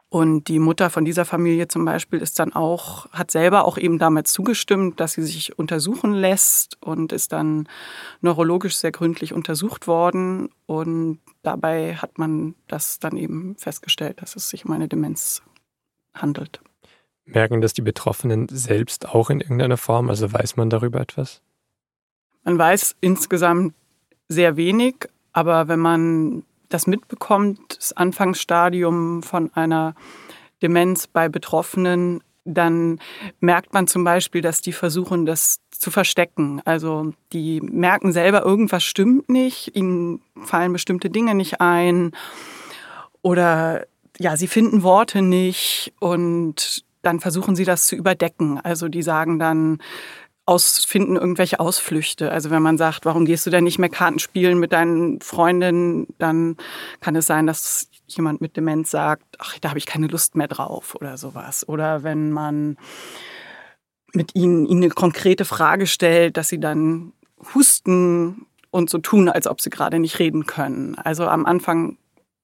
Und 0.10 0.48
die 0.48 0.60
Mutter 0.60 0.90
von 0.90 1.04
dieser 1.04 1.26
Familie 1.26 1.68
zum 1.68 1.84
Beispiel 1.84 2.20
ist 2.20 2.40
dann 2.40 2.54
auch, 2.54 3.12
hat 3.12 3.32
selber 3.32 3.66
auch 3.66 3.78
eben 3.78 4.00
damit 4.00 4.28
zugestimmt, 4.28 5.00
dass 5.00 5.14
sie 5.14 5.24
sich 5.24 5.60
untersuchen 5.60 6.14
lässt 6.14 6.82
und 6.82 7.12
ist 7.12 7.34
dann 7.34 7.68
neurologisch 8.22 8.78
sehr 8.78 8.92
gründlich 8.92 9.34
untersucht 9.34 9.88
worden. 9.88 10.50
Und 10.68 11.20
dabei 11.44 11.96
hat 11.96 12.18
man 12.18 12.56
das 12.68 13.00
dann 13.00 13.18
eben 13.18 13.58
festgestellt, 13.58 14.22
dass 14.22 14.36
es 14.36 14.50
sich 14.50 14.66
um 14.66 14.72
eine 14.72 14.88
Demenz 14.88 15.42
handelt. 16.14 16.62
Merken 17.26 17.60
das 17.60 17.74
die 17.74 17.82
Betroffenen 17.82 18.48
selbst 18.50 19.10
auch 19.10 19.30
in 19.30 19.42
irgendeiner 19.42 19.78
Form? 19.78 20.10
Also 20.10 20.32
weiß 20.32 20.56
man 20.56 20.70
darüber 20.70 21.02
etwas? 21.02 21.42
Man 22.44 22.58
weiß 22.58 22.96
insgesamt 23.02 23.74
sehr 24.30 24.56
wenig, 24.56 25.10
aber 25.36 25.68
wenn 25.68 25.82
man 25.82 26.44
das 26.70 26.88
mitbekommt, 26.88 27.76
das 27.78 27.92
Anfangsstadium 27.92 29.22
von 29.22 29.52
einer 29.54 29.94
Demenz 30.62 31.08
bei 31.08 31.28
Betroffenen, 31.28 32.24
dann 32.46 33.00
merkt 33.42 33.74
man 33.74 33.86
zum 33.86 34.06
Beispiel, 34.06 34.42
dass 34.42 34.62
die 34.62 34.72
versuchen, 34.72 35.26
das 35.26 35.60
zu 35.72 35.92
verstecken. 35.92 36.62
Also 36.64 37.12
die 37.34 37.60
merken 37.60 38.14
selber, 38.14 38.46
irgendwas 38.46 38.86
stimmt 38.86 39.28
nicht, 39.28 39.76
ihnen 39.76 40.22
fallen 40.42 40.72
bestimmte 40.72 41.10
Dinge 41.10 41.36
nicht 41.36 41.60
ein 41.60 42.14
oder 43.22 43.88
ja, 44.18 44.38
sie 44.38 44.48
finden 44.48 44.84
Worte 44.84 45.22
nicht 45.22 45.94
und 46.00 46.86
dann 47.02 47.20
versuchen 47.20 47.58
sie 47.58 47.66
das 47.66 47.88
zu 47.88 47.98
überdecken. 47.98 48.62
Also 48.64 48.88
die 48.88 49.04
sagen 49.04 49.38
dann, 49.38 49.80
ausfinden 50.46 51.16
irgendwelche 51.16 51.60
Ausflüchte. 51.60 52.32
Also 52.32 52.52
wenn 52.52 52.62
man 52.62 52.78
sagt, 52.78 53.06
warum 53.06 53.26
gehst 53.26 53.46
du 53.46 53.50
denn 53.50 53.64
nicht 53.64 53.80
mehr 53.80 53.90
Karten 53.90 54.20
spielen 54.20 54.60
mit 54.60 54.74
deinen 54.74 55.20
Freundinnen, 55.22 56.08
dann 56.20 56.58
kann 57.02 57.16
es 57.16 57.26
sein, 57.26 57.48
dass 57.48 57.90
jemand 58.08 58.42
mit 58.42 58.56
Demenz 58.56 58.92
sagt, 58.92 59.24
ach, 59.40 59.58
da 59.60 59.70
habe 59.70 59.80
ich 59.80 59.88
keine 59.88 60.08
Lust 60.08 60.36
mehr 60.36 60.48
drauf 60.48 60.96
oder 60.96 61.18
sowas. 61.18 61.68
Oder 61.68 62.04
wenn 62.04 62.32
man 62.32 62.78
mit 64.14 64.36
ihnen, 64.36 64.66
ihnen 64.68 64.84
eine 64.84 64.92
konkrete 64.92 65.46
Frage 65.46 65.88
stellt, 65.88 66.38
dass 66.38 66.50
sie 66.50 66.60
dann 66.60 67.14
husten 67.54 68.46
und 68.70 68.90
so 68.90 69.00
tun, 69.00 69.30
als 69.30 69.48
ob 69.48 69.62
sie 69.62 69.70
gerade 69.70 70.00
nicht 70.00 70.20
reden 70.20 70.46
können. 70.46 70.96
Also 70.96 71.28
am 71.28 71.46
Anfang 71.46 71.98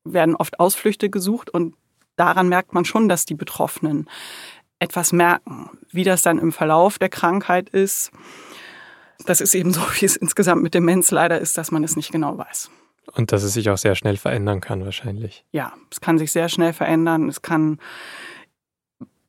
werden 0.03 0.36
oft 0.36 0.60
Ausflüchte 0.60 1.10
gesucht 1.10 1.50
und 1.50 1.75
daran 2.15 2.50
merkt 2.50 2.74
man 2.74 2.86
schon, 2.86 3.08
dass 3.08 3.25
die 3.25 3.36
Betroffenen 3.36 4.10
etwas 4.81 5.13
merken. 5.13 5.69
Wie 5.91 6.03
das 6.03 6.23
dann 6.23 6.39
im 6.39 6.51
Verlauf 6.51 6.97
der 6.97 7.09
Krankheit 7.09 7.69
ist, 7.69 8.11
das 9.25 9.39
ist 9.39 9.53
eben 9.53 9.71
so, 9.71 9.81
wie 10.00 10.05
es 10.05 10.15
insgesamt 10.15 10.63
mit 10.63 10.73
Demenz 10.73 11.11
leider 11.11 11.39
ist, 11.39 11.57
dass 11.57 11.71
man 11.71 11.83
es 11.83 11.95
nicht 11.95 12.11
genau 12.11 12.38
weiß. 12.38 12.71
Und 13.13 13.31
dass 13.31 13.43
es 13.43 13.53
sich 13.53 13.69
auch 13.69 13.77
sehr 13.77 13.95
schnell 13.95 14.17
verändern 14.17 14.61
kann, 14.61 14.83
wahrscheinlich. 14.83 15.45
Ja, 15.51 15.73
es 15.91 16.01
kann 16.01 16.17
sich 16.17 16.31
sehr 16.31 16.50
schnell 16.50 16.73
verändern. 16.73 17.29
Es 17.29 17.41
kann 17.41 17.79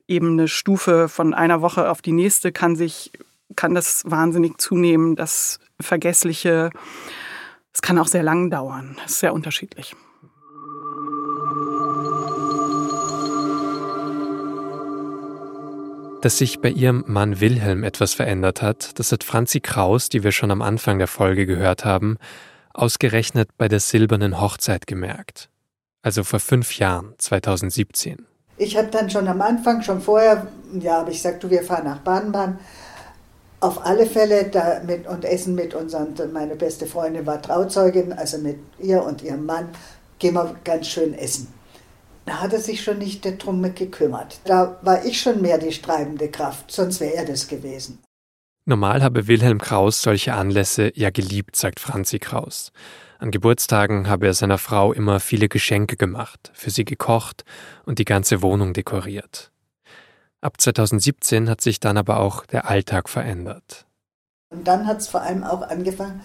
eben 0.08 0.32
eine 0.32 0.48
Stufe 0.48 1.08
von 1.08 1.34
einer 1.34 1.62
Woche 1.62 1.90
auf 1.90 2.00
die 2.00 2.12
nächste 2.12 2.52
kann 2.52 2.76
sich, 2.76 3.12
kann 3.56 3.74
das 3.74 4.04
wahnsinnig 4.06 4.58
zunehmen, 4.58 5.16
das 5.16 5.60
Vergessliche. 5.80 6.70
Es 7.72 7.82
kann 7.82 7.98
auch 7.98 8.06
sehr 8.06 8.22
lang 8.22 8.50
dauern. 8.50 8.96
Das 9.02 9.12
ist 9.12 9.20
sehr 9.20 9.34
unterschiedlich. 9.34 9.96
Dass 16.22 16.38
sich 16.38 16.60
bei 16.60 16.70
ihrem 16.70 17.02
Mann 17.08 17.40
Wilhelm 17.40 17.82
etwas 17.82 18.14
verändert 18.14 18.62
hat, 18.62 18.96
das 19.00 19.10
hat 19.10 19.24
Franzi 19.24 19.58
Kraus, 19.58 20.08
die 20.08 20.22
wir 20.22 20.30
schon 20.30 20.52
am 20.52 20.62
Anfang 20.62 20.98
der 20.98 21.08
Folge 21.08 21.46
gehört 21.46 21.84
haben, 21.84 22.16
ausgerechnet 22.72 23.48
bei 23.58 23.66
der 23.66 23.80
silbernen 23.80 24.40
Hochzeit 24.40 24.86
gemerkt. 24.86 25.50
Also 26.00 26.22
vor 26.22 26.38
fünf 26.38 26.78
Jahren, 26.78 27.14
2017. 27.18 28.24
Ich 28.56 28.76
habe 28.76 28.86
dann 28.86 29.10
schon 29.10 29.26
am 29.26 29.40
Anfang, 29.42 29.82
schon 29.82 30.00
vorher, 30.00 30.46
ja, 30.78 30.98
habe 30.98 31.10
ich 31.10 31.16
gesagt, 31.16 31.42
du, 31.42 31.50
wir 31.50 31.64
fahren 31.64 31.86
nach 31.86 31.98
Baden-Baden. 31.98 32.60
Auf 33.58 33.84
alle 33.84 34.06
Fälle 34.06 34.44
da 34.44 34.80
mit, 34.86 35.08
und 35.08 35.24
essen 35.24 35.56
mit 35.56 35.74
unseren, 35.74 36.14
meine 36.32 36.54
beste 36.54 36.86
Freundin 36.86 37.26
war 37.26 37.42
Trauzeugin, 37.42 38.12
also 38.12 38.38
mit 38.38 38.58
ihr 38.78 39.02
und 39.02 39.22
ihrem 39.22 39.44
Mann, 39.44 39.70
gehen 40.20 40.34
wir 40.34 40.54
ganz 40.62 40.86
schön 40.86 41.14
essen. 41.14 41.52
Da 42.24 42.40
hat 42.40 42.52
er 42.52 42.60
sich 42.60 42.82
schon 42.82 42.98
nicht 42.98 43.24
darum 43.24 43.62
gekümmert. 43.74 44.40
Da 44.44 44.78
war 44.82 45.04
ich 45.04 45.20
schon 45.20 45.42
mehr 45.42 45.58
die 45.58 45.72
streibende 45.72 46.28
Kraft, 46.28 46.70
sonst 46.70 47.00
wäre 47.00 47.14
er 47.14 47.24
das 47.24 47.48
gewesen. 47.48 47.98
Normal 48.64 49.02
habe 49.02 49.26
Wilhelm 49.26 49.58
Kraus 49.58 50.02
solche 50.02 50.34
Anlässe 50.34 50.92
ja 50.94 51.10
geliebt, 51.10 51.56
sagt 51.56 51.80
Franzi 51.80 52.20
Kraus. 52.20 52.70
An 53.18 53.32
Geburtstagen 53.32 54.08
habe 54.08 54.26
er 54.26 54.34
seiner 54.34 54.58
Frau 54.58 54.92
immer 54.92 55.18
viele 55.18 55.48
Geschenke 55.48 55.96
gemacht, 55.96 56.52
für 56.54 56.70
sie 56.70 56.84
gekocht 56.84 57.44
und 57.84 57.98
die 57.98 58.04
ganze 58.04 58.40
Wohnung 58.40 58.72
dekoriert. 58.72 59.50
Ab 60.40 60.60
2017 60.60 61.48
hat 61.48 61.60
sich 61.60 61.80
dann 61.80 61.96
aber 61.96 62.20
auch 62.20 62.46
der 62.46 62.68
Alltag 62.68 63.08
verändert. 63.08 63.86
Und 64.50 64.66
dann 64.66 64.86
hat 64.86 64.98
es 64.98 65.08
vor 65.08 65.22
allem 65.22 65.44
auch 65.44 65.62
angefangen, 65.62 66.20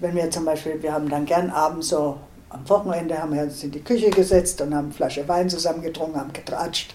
wenn 0.00 0.14
wir 0.14 0.30
zum 0.30 0.44
Beispiel, 0.44 0.82
wir 0.82 0.92
haben 0.92 1.08
dann 1.08 1.24
gern 1.24 1.50
abends 1.50 1.88
so 1.88 2.20
am 2.54 2.68
Wochenende 2.68 3.18
haben 3.20 3.34
wir 3.34 3.42
uns 3.42 3.62
in 3.64 3.72
die 3.72 3.82
Küche 3.82 4.10
gesetzt 4.10 4.60
und 4.60 4.74
haben 4.74 4.86
eine 4.86 4.94
Flasche 4.94 5.26
Wein 5.28 5.50
zusammen 5.50 5.82
getrunken, 5.82 6.20
haben 6.20 6.32
getratscht. 6.32 6.94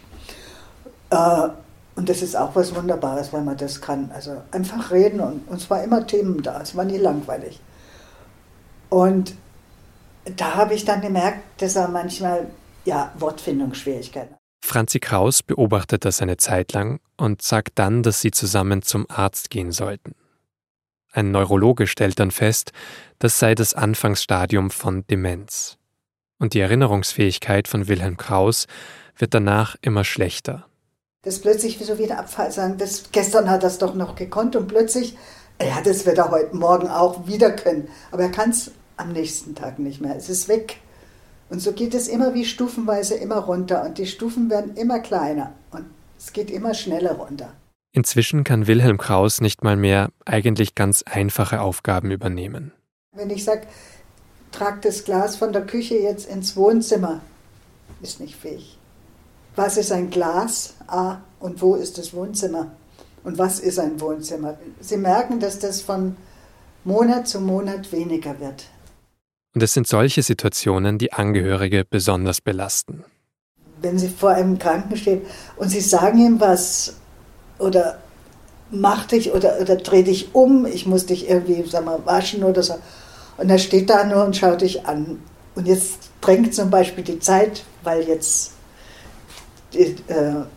Äh, 1.09 1.49
und 1.95 2.07
das 2.07 2.21
ist 2.21 2.35
auch 2.35 2.55
was 2.55 2.73
Wunderbares, 2.73 3.33
wenn 3.33 3.43
man 3.43 3.57
das 3.57 3.81
kann. 3.81 4.09
Also 4.13 4.41
einfach 4.51 4.91
reden 4.91 5.19
und, 5.19 5.51
es 5.51 5.69
war 5.69 5.83
immer 5.83 6.07
Themen 6.07 6.41
da, 6.41 6.61
es 6.61 6.75
war 6.75 6.85
nie 6.85 6.97
langweilig. 6.97 7.59
Und 8.89 9.33
da 10.37 10.55
habe 10.55 10.73
ich 10.73 10.85
dann 10.85 11.01
gemerkt, 11.01 11.61
dass 11.61 11.75
er 11.75 11.89
manchmal 11.89 12.47
ja, 12.85 13.11
Wortfindungsschwierigkeiten. 13.19 14.35
Franzi 14.63 14.99
Kraus 14.99 15.43
beobachtet 15.43 16.05
das 16.05 16.21
eine 16.21 16.37
Zeit 16.37 16.73
lang 16.73 16.99
und 17.17 17.41
sagt 17.41 17.79
dann, 17.79 18.03
dass 18.03 18.21
sie 18.21 18.31
zusammen 18.31 18.81
zum 18.81 19.05
Arzt 19.09 19.49
gehen 19.49 19.71
sollten. 19.71 20.15
Ein 21.11 21.31
Neurologe 21.31 21.87
stellt 21.87 22.19
dann 22.19 22.31
fest, 22.31 22.71
das 23.17 23.39
sei 23.39 23.55
das 23.55 23.73
Anfangsstadium 23.73 24.69
von 24.69 25.05
Demenz. 25.07 25.77
Und 26.39 26.53
die 26.53 26.59
Erinnerungsfähigkeit 26.59 27.67
von 27.67 27.87
Wilhelm 27.87 28.17
Kraus 28.17 28.67
wird 29.17 29.33
danach 29.33 29.75
immer 29.81 30.03
schlechter. 30.03 30.65
Das 31.23 31.39
plötzlich 31.39 31.77
so 31.77 31.97
wieder 31.97 32.19
Abfall 32.19 32.51
sagen, 32.51 32.77
das, 32.77 33.11
gestern 33.11 33.49
hat 33.49 33.63
er 33.63 33.67
es 33.67 33.77
doch 33.77 33.93
noch 33.93 34.15
gekonnt 34.15 34.55
und 34.55 34.67
plötzlich, 34.67 35.17
ja, 35.61 35.81
das 35.83 36.05
wird 36.05 36.17
er 36.17 36.31
heute 36.31 36.55
Morgen 36.55 36.87
auch 36.87 37.27
wieder 37.27 37.51
können. 37.51 37.89
Aber 38.11 38.23
er 38.23 38.31
kann 38.31 38.51
es 38.51 38.71
am 38.95 39.11
nächsten 39.11 39.55
Tag 39.55 39.79
nicht 39.79 39.99
mehr. 39.99 40.15
Es 40.15 40.29
ist 40.29 40.47
weg. 40.47 40.77
Und 41.49 41.59
so 41.59 41.73
geht 41.73 41.93
es 41.93 42.07
immer 42.07 42.33
wie 42.33 42.45
stufenweise 42.45 43.15
immer 43.15 43.39
runter 43.39 43.83
und 43.83 43.97
die 43.97 44.05
Stufen 44.05 44.49
werden 44.49 44.75
immer 44.75 44.99
kleiner 44.99 45.53
und 45.71 45.85
es 46.17 46.31
geht 46.31 46.51
immer 46.51 46.73
schneller 46.73 47.13
runter. 47.13 47.53
Inzwischen 47.91 48.43
kann 48.43 48.67
Wilhelm 48.67 48.97
Kraus 48.97 49.41
nicht 49.41 49.63
mal 49.63 49.75
mehr 49.75 50.09
eigentlich 50.25 50.75
ganz 50.75 51.03
einfache 51.03 51.61
Aufgaben 51.61 52.11
übernehmen. 52.11 52.71
Wenn 53.15 53.31
ich 53.31 53.43
sage, 53.43 53.63
trag 54.51 54.81
das 54.83 55.05
Glas 55.05 55.35
von 55.35 55.53
der 55.53 55.65
Küche 55.65 55.95
jetzt 55.95 56.29
ins 56.29 56.55
Wohnzimmer, 56.55 57.21
ist 58.01 58.19
nicht 58.19 58.35
fähig. 58.35 58.77
Was 59.55 59.77
ist 59.77 59.91
ein 59.91 60.09
Glas? 60.09 60.75
Ah, 60.87 61.17
und 61.39 61.61
wo 61.61 61.75
ist 61.75 61.97
das 61.97 62.13
Wohnzimmer? 62.13 62.71
Und 63.23 63.37
was 63.37 63.59
ist 63.59 63.79
ein 63.79 63.99
Wohnzimmer? 63.99 64.57
Sie 64.79 64.97
merken, 64.97 65.39
dass 65.39 65.59
das 65.59 65.81
von 65.81 66.15
Monat 66.83 67.27
zu 67.27 67.41
Monat 67.41 67.91
weniger 67.91 68.39
wird. 68.39 68.65
Und 69.55 69.63
es 69.63 69.73
sind 69.73 69.87
solche 69.87 70.21
Situationen, 70.21 70.97
die 70.97 71.11
Angehörige 71.11 71.83
besonders 71.83 72.39
belasten. 72.39 73.03
Wenn 73.81 73.97
sie 73.97 74.09
vor 74.09 74.29
einem 74.29 74.59
Kranken 74.59 74.95
stehen 74.95 75.21
und 75.57 75.69
sie 75.69 75.81
sagen 75.81 76.19
ihm 76.19 76.39
was 76.39 76.95
oder 77.59 77.99
mach 78.71 79.05
dich 79.05 79.33
oder, 79.33 79.59
oder 79.61 79.75
dreh 79.75 80.03
dich 80.03 80.33
um, 80.33 80.65
ich 80.65 80.85
muss 80.85 81.05
dich 81.05 81.29
irgendwie, 81.29 81.63
sag 81.67 81.85
mal, 81.85 81.99
waschen 82.05 82.43
oder 82.43 82.63
so. 82.63 82.75
Und 83.37 83.49
er 83.49 83.59
steht 83.59 83.89
da 83.89 84.03
nur 84.03 84.25
und 84.25 84.35
schaut 84.35 84.61
dich 84.61 84.85
an. 84.85 85.21
Und 85.55 85.67
jetzt 85.67 86.09
drängt 86.21 86.53
zum 86.53 86.69
Beispiel 86.69 87.03
die 87.03 87.19
Zeit, 87.19 87.63
weil 87.83 88.03
jetzt 88.03 88.51
äh, 89.73 89.85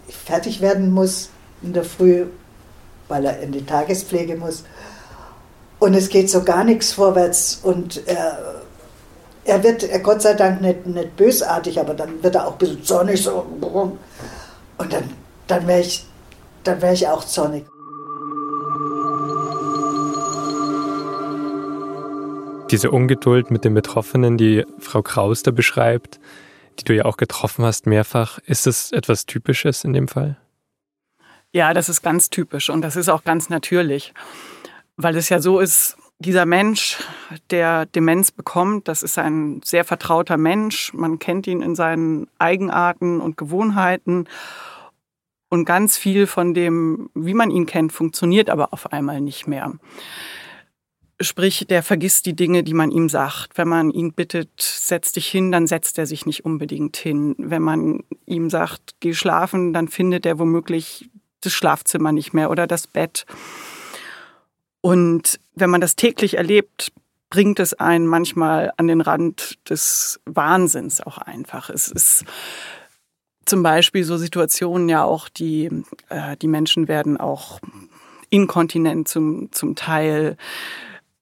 fertig 0.09 0.61
werden 0.61 0.90
muss 0.92 1.30
in 1.62 1.73
der 1.73 1.85
Früh, 1.85 2.26
weil 3.09 3.25
er 3.25 3.40
in 3.40 3.52
die 3.52 3.64
Tagespflege 3.64 4.37
muss. 4.37 4.64
Und 5.78 5.94
es 5.94 6.09
geht 6.09 6.30
so 6.30 6.42
gar 6.42 6.64
nichts 6.64 6.92
vorwärts. 6.92 7.61
Und 7.62 8.06
er, 8.06 8.62
er 9.44 9.62
wird, 9.62 9.85
er 9.85 10.00
Gott 10.00 10.23
sei 10.23 10.35
Dank, 10.35 10.61
nicht, 10.61 10.87
nicht 10.87 11.16
bösartig, 11.16 11.80
aber 11.80 11.94
dann 11.94 12.23
wird 12.23 12.35
er 12.35 12.47
auch 12.47 12.52
ein 12.52 12.59
bisschen 12.59 12.85
zornig. 12.85 13.23
So. 13.23 13.47
Und 14.78 14.92
dann, 14.92 15.11
dann 15.47 15.66
wäre 15.66 15.80
ich 15.80 16.06
dann 16.64 16.81
wäre 16.83 16.95
ich 16.95 17.07
auch 17.09 17.25
zornig. 17.25 17.64
Diese 22.71 22.90
Ungeduld 22.90 23.50
mit 23.50 23.64
den 23.64 23.75
Betroffenen, 23.75 24.38
die 24.38 24.64
Frau 24.78 25.02
Kraus 25.02 25.42
da 25.42 25.50
beschreibt, 25.50 26.21
die 26.78 26.85
du 26.85 26.95
ja 26.95 27.04
auch 27.04 27.19
getroffen 27.19 27.64
hast 27.64 27.87
mehrfach, 27.87 28.38
ist 28.47 28.66
das 28.66 28.92
etwas 28.92 29.26
Typisches 29.26 29.85
in 29.85 29.92
dem 29.92 30.09
Fall? 30.09 30.38
Ja, 31.52 31.75
das 31.75 31.90
ist 31.90 32.00
ganz 32.00 32.31
typisch 32.31 32.71
und 32.71 32.81
das 32.81 32.97
ist 32.97 33.11
auch 33.11 33.25
ganz 33.25 33.50
natürlich, 33.50 34.14
weil 34.97 35.16
es 35.16 35.28
ja 35.28 35.38
so 35.38 35.61
ist, 35.61 35.99
dieser 36.19 36.47
Mensch, 36.47 36.99
der 37.50 37.85
Demenz 37.87 38.31
bekommt, 38.31 38.88
das 38.88 39.02
ist 39.02 39.19
ein 39.19 39.61
sehr 39.64 39.85
vertrauter 39.85 40.38
Mensch, 40.38 40.95
man 40.95 41.19
kennt 41.19 41.47
ihn 41.47 41.61
in 41.61 41.75
seinen 41.75 42.28
Eigenarten 42.38 43.21
und 43.21 43.37
Gewohnheiten 43.37 44.28
und 45.52 45.66
ganz 45.66 45.99
viel 45.99 46.26
von 46.26 46.54
dem, 46.54 47.11
wie 47.12 47.35
man 47.35 47.50
ihn 47.50 47.66
kennt, 47.66 47.92
funktioniert 47.92 48.49
aber 48.49 48.73
auf 48.73 48.90
einmal 48.90 49.21
nicht 49.21 49.47
mehr. 49.47 49.75
Sprich, 51.21 51.66
der 51.68 51.82
vergisst 51.82 52.25
die 52.25 52.35
Dinge, 52.35 52.64
die 52.64 52.73
man 52.73 52.90
ihm 52.90 53.11
sagt. 53.11 53.59
Wenn 53.59 53.68
man 53.68 53.90
ihn 53.90 54.14
bittet, 54.14 54.49
setz 54.59 55.12
dich 55.12 55.28
hin, 55.28 55.52
dann 55.52 55.66
setzt 55.66 55.99
er 55.99 56.06
sich 56.06 56.25
nicht 56.25 56.47
unbedingt 56.47 56.97
hin. 56.97 57.35
Wenn 57.37 57.61
man 57.61 58.02
ihm 58.25 58.49
sagt, 58.49 58.94
geh 59.00 59.12
schlafen, 59.12 59.75
dann 59.75 59.88
findet 59.88 60.25
er 60.25 60.38
womöglich 60.38 61.11
das 61.42 61.52
Schlafzimmer 61.52 62.12
nicht 62.12 62.32
mehr 62.32 62.50
oder 62.50 62.66
das 62.66 62.87
Bett. 62.87 63.26
Und 64.80 65.38
wenn 65.54 65.68
man 65.68 65.82
das 65.82 65.97
täglich 65.97 66.38
erlebt, 66.38 66.94
bringt 67.28 67.61
es 67.61 67.75
einen 67.75 68.06
manchmal 68.06 68.73
an 68.78 68.87
den 68.87 69.02
Rand 69.02 69.59
des 69.68 70.18
Wahnsinns 70.25 71.02
auch 71.02 71.18
einfach. 71.18 71.68
Es 71.68 71.88
ist 71.88 72.25
zum 73.44 73.62
Beispiel 73.62 74.04
so 74.04 74.16
Situationen 74.16 74.88
ja 74.88 75.04
auch, 75.04 75.28
die, 75.28 75.70
äh, 76.08 76.37
die 76.37 76.49
Menschen 76.49 76.88
werden 76.88 77.16
auch 77.16 77.61
inkontinent 78.30 79.08
zum, 79.08 79.50
zum 79.52 79.75
Teil. 79.75 80.37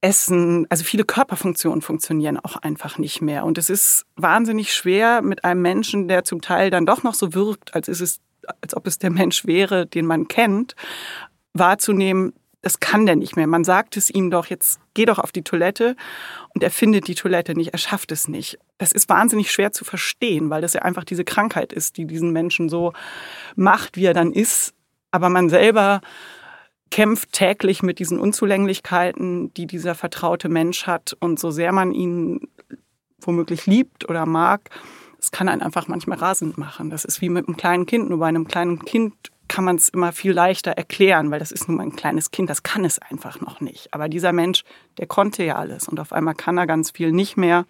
Essen, 0.03 0.65
also 0.71 0.83
viele 0.83 1.03
Körperfunktionen 1.03 1.83
funktionieren 1.83 2.39
auch 2.39 2.55
einfach 2.55 2.97
nicht 2.97 3.21
mehr. 3.21 3.45
Und 3.45 3.59
es 3.59 3.69
ist 3.69 4.07
wahnsinnig 4.15 4.73
schwer 4.73 5.21
mit 5.21 5.45
einem 5.45 5.61
Menschen, 5.61 6.07
der 6.07 6.23
zum 6.23 6.41
Teil 6.41 6.71
dann 6.71 6.87
doch 6.87 7.03
noch 7.03 7.13
so 7.13 7.35
wirkt, 7.35 7.75
als 7.75 7.87
ist 7.87 8.01
es, 8.01 8.19
als 8.61 8.75
ob 8.75 8.87
es 8.87 8.97
der 8.97 9.11
Mensch 9.11 9.45
wäre, 9.45 9.85
den 9.85 10.07
man 10.07 10.27
kennt, 10.27 10.75
wahrzunehmen, 11.53 12.33
das 12.61 12.79
kann 12.79 13.05
der 13.05 13.15
nicht 13.15 13.35
mehr. 13.35 13.47
Man 13.47 13.63
sagt 13.63 13.97
es 13.97 14.09
ihm 14.09 14.29
doch, 14.29 14.45
jetzt 14.45 14.79
geh 14.93 15.05
doch 15.05 15.19
auf 15.19 15.31
die 15.31 15.43
Toilette 15.43 15.95
und 16.53 16.63
er 16.63 16.71
findet 16.71 17.07
die 17.07 17.15
Toilette 17.15 17.55
nicht, 17.55 17.73
er 17.73 17.79
schafft 17.79 18.11
es 18.11 18.27
nicht. 18.27 18.59
Das 18.77 18.91
ist 18.91 19.09
wahnsinnig 19.09 19.51
schwer 19.51 19.71
zu 19.71 19.83
verstehen, 19.83 20.49
weil 20.49 20.61
das 20.61 20.73
ja 20.73 20.83
einfach 20.83 21.03
diese 21.03 21.23
Krankheit 21.23 21.73
ist, 21.73 21.97
die 21.97 22.05
diesen 22.05 22.31
Menschen 22.31 22.69
so 22.69 22.93
macht, 23.55 23.97
wie 23.97 24.05
er 24.05 24.13
dann 24.13 24.31
ist. 24.31 24.73
Aber 25.11 25.29
man 25.29 25.49
selber 25.49 26.01
kämpft 26.91 27.31
täglich 27.31 27.83
mit 27.83 27.99
diesen 27.99 28.19
Unzulänglichkeiten, 28.19 29.53
die 29.53 29.65
dieser 29.65 29.95
vertraute 29.95 30.49
Mensch 30.49 30.85
hat. 30.87 31.15
Und 31.19 31.39
so 31.39 31.49
sehr 31.49 31.71
man 31.71 31.93
ihn 31.93 32.47
womöglich 33.19 33.65
liebt 33.65 34.07
oder 34.09 34.25
mag, 34.25 34.69
es 35.19 35.31
kann 35.31 35.47
einen 35.47 35.61
einfach 35.61 35.87
manchmal 35.87 36.17
rasend 36.17 36.57
machen. 36.57 36.89
Das 36.89 37.05
ist 37.05 37.21
wie 37.21 37.29
mit 37.29 37.47
einem 37.47 37.55
kleinen 37.55 37.85
Kind. 37.85 38.09
Nur 38.09 38.19
bei 38.19 38.27
einem 38.27 38.47
kleinen 38.47 38.83
Kind 38.83 39.13
kann 39.51 39.65
man 39.65 39.75
es 39.75 39.89
immer 39.89 40.13
viel 40.13 40.31
leichter 40.31 40.71
erklären, 40.71 41.29
weil 41.29 41.39
das 41.39 41.51
ist 41.51 41.67
nun 41.67 41.75
mal 41.75 41.83
ein 41.83 41.95
kleines 41.95 42.31
Kind, 42.31 42.49
das 42.49 42.63
kann 42.63 42.85
es 42.85 42.99
einfach 42.99 43.41
noch 43.41 43.59
nicht. 43.59 43.93
Aber 43.93 44.07
dieser 44.07 44.31
Mensch, 44.31 44.63
der 44.97 45.07
konnte 45.07 45.43
ja 45.43 45.57
alles 45.57 45.89
und 45.89 45.99
auf 45.99 46.13
einmal 46.13 46.35
kann 46.35 46.57
er 46.57 46.65
ganz 46.65 46.91
viel 46.91 47.11
nicht 47.11 47.35
mehr. 47.35 47.65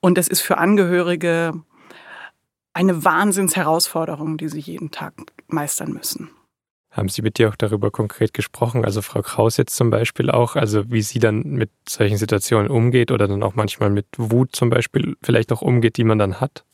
Und 0.00 0.18
das 0.18 0.26
ist 0.26 0.40
für 0.40 0.58
Angehörige 0.58 1.52
eine 2.72 3.04
Wahnsinnsherausforderung, 3.04 4.36
die 4.36 4.48
sie 4.48 4.58
jeden 4.58 4.90
Tag 4.90 5.14
meistern 5.46 5.92
müssen. 5.92 6.28
Haben 6.90 7.08
Sie 7.08 7.22
mit 7.22 7.38
dir 7.38 7.50
auch 7.50 7.56
darüber 7.56 7.92
konkret 7.92 8.34
gesprochen? 8.34 8.84
Also 8.84 9.00
Frau 9.00 9.22
Kraus 9.22 9.58
jetzt 9.58 9.76
zum 9.76 9.90
Beispiel 9.90 10.28
auch, 10.28 10.56
also 10.56 10.90
wie 10.90 11.02
sie 11.02 11.20
dann 11.20 11.42
mit 11.42 11.70
solchen 11.88 12.16
Situationen 12.16 12.68
umgeht 12.68 13.12
oder 13.12 13.28
dann 13.28 13.44
auch 13.44 13.54
manchmal 13.54 13.90
mit 13.90 14.06
Wut 14.16 14.56
zum 14.56 14.70
Beispiel 14.70 15.16
vielleicht 15.22 15.52
auch 15.52 15.62
umgeht, 15.62 15.98
die 15.98 16.04
man 16.04 16.18
dann 16.18 16.40
hat? 16.40 16.64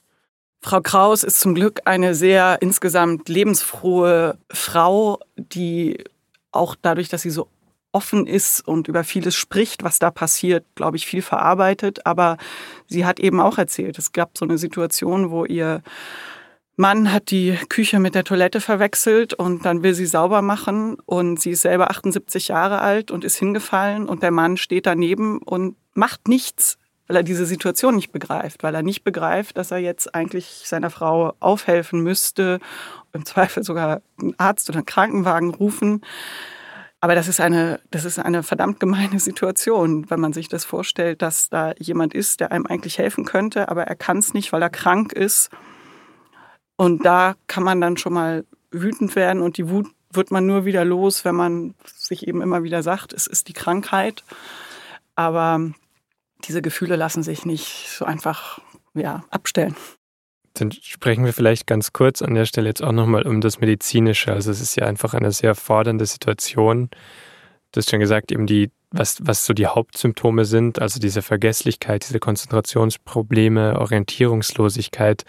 Frau 0.64 0.80
Kraus 0.80 1.25
ist 1.25 1.40
zum 1.40 1.54
Glück 1.54 1.83
eine 1.85 2.14
sehr 2.14 2.56
insgesamt 2.62 3.28
lebensfrohe 3.28 4.39
Frau, 4.50 5.21
die 5.36 6.02
auch 6.52 6.75
dadurch, 6.80 7.10
dass 7.10 7.21
sie 7.21 7.28
so 7.28 7.49
offen 7.93 8.26
ist 8.26 8.67
und 8.67 8.89
über 8.89 9.04
vieles 9.04 9.34
spricht, 9.34 9.84
was 9.84 9.99
da 9.99 10.10
passiert, 10.10 10.65
glaube 10.75 10.97
ich, 10.97 11.04
viel 11.04 11.21
verarbeitet. 11.21 12.06
Aber 12.06 12.39
sie 12.86 13.04
hat 13.04 13.21
eben 13.21 13.41
auch 13.41 13.58
erzählt, 13.58 13.99
es 13.99 14.12
gab 14.12 14.39
so 14.39 14.47
eine 14.47 14.56
Situation, 14.56 15.30
wo 15.30 15.45
ihr 15.45 15.82
Mann 16.76 17.12
hat 17.12 17.30
die 17.30 17.58
Küche 17.69 18.00
mit 18.00 18.15
der 18.15 18.25
Toilette 18.25 18.62
verwechselt 18.62 19.34
und 19.34 19.67
dann 19.67 19.82
will 19.82 19.93
sie 19.93 20.06
sauber 20.06 20.41
machen 20.41 20.97
und 21.04 21.43
sie 21.43 21.50
ist 21.50 21.60
selber 21.60 21.91
78 21.91 22.49
Jahre 22.49 22.80
alt 22.80 23.10
und 23.10 23.23
ist 23.23 23.36
hingefallen 23.36 24.08
und 24.08 24.23
der 24.23 24.30
Mann 24.30 24.56
steht 24.56 24.86
daneben 24.86 25.43
und 25.43 25.76
macht 25.93 26.26
nichts 26.26 26.78
weil 27.06 27.17
er 27.17 27.23
diese 27.23 27.47
Situation 27.47 27.97
nicht 27.97 28.12
begreift, 28.12 28.62
weil 28.62 28.75
er 28.75 28.82
nicht 28.82 29.04
begreift, 29.04 29.58
dass 29.58 29.71
er 29.71 29.78
jetzt 29.78 30.14
eigentlich 30.14 30.62
seiner 30.64 30.90
Frau 30.90 31.34
aufhelfen 31.40 32.00
müsste, 32.00 32.60
im 33.12 33.25
Zweifel 33.25 33.62
sogar 33.62 34.00
einen 34.21 34.34
Arzt 34.38 34.69
oder 34.69 34.78
einen 34.78 34.86
Krankenwagen 34.86 35.54
rufen. 35.54 36.02
Aber 37.00 37.14
das 37.14 37.28
ist 37.28 37.40
eine, 37.40 37.80
das 37.90 38.06
ist 38.06 38.19
eine 38.19 38.43
verdammt 38.43 38.80
gemeine 38.80 39.21
Situation, 39.21 40.08
wenn 40.10 40.21
man 40.21 40.32
sich 40.32 40.49
das 40.49 40.64
vorstellt, 40.64 41.21
dass 41.21 41.50
da 41.50 41.75
jemand 41.78 42.14
ist, 42.14 42.40
der 42.40 42.50
einem 42.50 42.67
eigentlich 42.67 42.97
helfen 42.99 43.26
könnte, 43.26 43.69
aber 43.69 43.84
er 43.84 43.97
kann 43.97 44.19
es 44.19 44.32
nicht, 44.32 44.52
weil 44.52 44.62
er 44.62 44.71
krank 44.71 45.12
ist. 45.12 45.50
Und 46.76 47.04
da 47.04 47.34
kann 47.47 47.62
man 47.62 47.80
dann 47.80 47.99
schon 47.99 48.14
mal 48.14 48.45
wütend 48.71 49.14
werden 49.17 49.43
und 49.43 49.58
die 49.58 49.69
Wut 49.69 49.88
wird 50.10 50.30
man 50.30 50.47
nur 50.47 50.64
wieder 50.64 50.84
los, 50.84 51.25
wenn 51.25 51.34
man 51.34 51.75
sich 51.84 52.26
eben 52.26 52.40
immer 52.40 52.62
wieder 52.62 52.82
sagt, 52.82 53.12
es 53.12 53.26
ist 53.26 53.49
die 53.49 53.52
Krankheit. 53.52 54.25
Aber 55.14 55.60
diese 56.47 56.63
Gefühle 56.63 56.97
lassen 56.97 57.23
sich 57.23 57.45
nicht 57.45 57.89
so 57.89 58.04
einfach 58.04 58.61
ja, 58.95 59.25
abstellen. 59.30 59.75
Dann 60.54 60.71
sprechen 60.71 61.25
wir 61.25 61.33
vielleicht 61.33 61.67
ganz 61.67 61.93
kurz 61.93 62.23
an 62.23 62.35
der 62.35 62.47
Stelle 62.47 62.69
jetzt 62.69 62.83
auch 62.83 62.93
nochmal 62.93 63.26
um 63.26 63.41
das 63.41 63.59
Medizinische. 63.59 64.33
Also 64.33 64.52
es 64.52 64.61
ist 64.61 64.76
ja 64.76 64.87
einfach 64.87 65.13
eine 65.13 65.33
sehr 65.33 65.57
fordernde 65.57 66.07
Situation. 66.07 66.91
Du 67.73 67.78
hast 67.78 67.91
schon 67.91 67.99
gesagt, 67.99 68.30
eben 68.30 68.47
die, 68.47 68.71
was, 68.93 69.19
was 69.21 69.47
so 69.47 69.52
die 69.52 69.67
Hauptsymptome 69.67 70.45
sind, 70.45 70.80
also 70.80 71.00
diese 71.00 71.23
Vergesslichkeit, 71.23 72.07
diese 72.09 72.21
Konzentrationsprobleme, 72.21 73.80
Orientierungslosigkeit. 73.80 75.25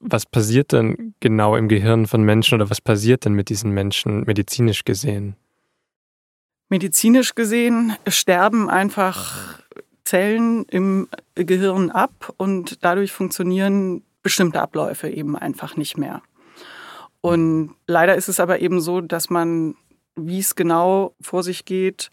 Was 0.00 0.24
passiert 0.24 0.72
denn 0.72 1.14
genau 1.20 1.54
im 1.54 1.68
Gehirn 1.68 2.06
von 2.06 2.22
Menschen 2.22 2.54
oder 2.54 2.70
was 2.70 2.80
passiert 2.80 3.26
denn 3.26 3.34
mit 3.34 3.50
diesen 3.50 3.72
Menschen 3.72 4.22
medizinisch 4.24 4.84
gesehen? 4.84 5.36
Medizinisch 6.70 7.34
gesehen 7.34 7.94
sterben 8.08 8.70
einfach 8.70 9.58
Zellen 10.04 10.64
im 10.64 11.08
Gehirn 11.34 11.90
ab 11.90 12.32
und 12.36 12.84
dadurch 12.84 13.12
funktionieren 13.12 14.02
bestimmte 14.22 14.60
Abläufe 14.60 15.08
eben 15.08 15.36
einfach 15.36 15.76
nicht 15.76 15.96
mehr. 15.96 16.22
Und 17.20 17.74
leider 17.86 18.14
ist 18.14 18.28
es 18.28 18.40
aber 18.40 18.60
eben 18.60 18.80
so, 18.80 19.00
dass 19.00 19.30
man, 19.30 19.76
wie 20.14 20.40
es 20.40 20.56
genau 20.56 21.14
vor 21.20 21.42
sich 21.42 21.64
geht 21.64 22.10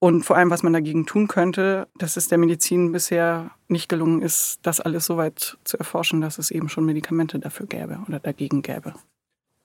und 0.00 0.22
vor 0.22 0.36
allem, 0.36 0.50
was 0.50 0.62
man 0.62 0.74
dagegen 0.74 1.06
tun 1.06 1.28
könnte, 1.28 1.88
dass 1.96 2.18
es 2.18 2.28
der 2.28 2.36
Medizin 2.36 2.92
bisher 2.92 3.52
nicht 3.68 3.88
gelungen 3.88 4.20
ist, 4.20 4.58
das 4.62 4.80
alles 4.80 5.06
so 5.06 5.16
weit 5.16 5.56
zu 5.64 5.78
erforschen, 5.78 6.20
dass 6.20 6.36
es 6.36 6.50
eben 6.50 6.68
schon 6.68 6.84
Medikamente 6.84 7.38
dafür 7.38 7.66
gäbe 7.66 8.00
oder 8.06 8.18
dagegen 8.18 8.60
gäbe. 8.60 8.92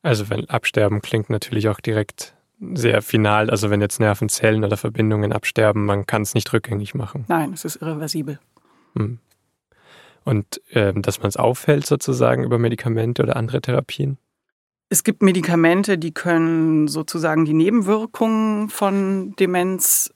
Also 0.01 0.29
wenn 0.29 0.49
Absterben 0.49 1.01
klingt 1.01 1.29
natürlich 1.29 1.67
auch 1.67 1.81
direkt 1.81 2.35
sehr 2.73 3.01
final. 3.01 3.49
Also 3.49 3.69
wenn 3.69 3.81
jetzt 3.81 3.99
Nervenzellen 3.99 4.63
oder 4.63 4.77
Verbindungen 4.77 5.33
absterben, 5.33 5.85
man 5.85 6.05
kann 6.05 6.21
es 6.21 6.33
nicht 6.33 6.51
rückgängig 6.51 6.95
machen. 6.95 7.25
Nein, 7.27 7.53
es 7.53 7.65
ist 7.65 7.77
irreversibel. 7.77 8.39
Hm. 8.95 9.19
Und 10.25 10.61
äh, 10.71 10.93
dass 10.93 11.19
man 11.19 11.29
es 11.29 11.37
auffällt 11.37 11.85
sozusagen 11.85 12.43
über 12.43 12.59
Medikamente 12.59 13.23
oder 13.23 13.35
andere 13.35 13.61
Therapien? 13.61 14.17
Es 14.89 15.03
gibt 15.03 15.21
Medikamente, 15.21 15.97
die 15.97 16.13
können 16.13 16.87
sozusagen 16.87 17.45
die 17.45 17.53
Nebenwirkungen 17.53 18.69
von 18.69 19.35
Demenz 19.39 20.13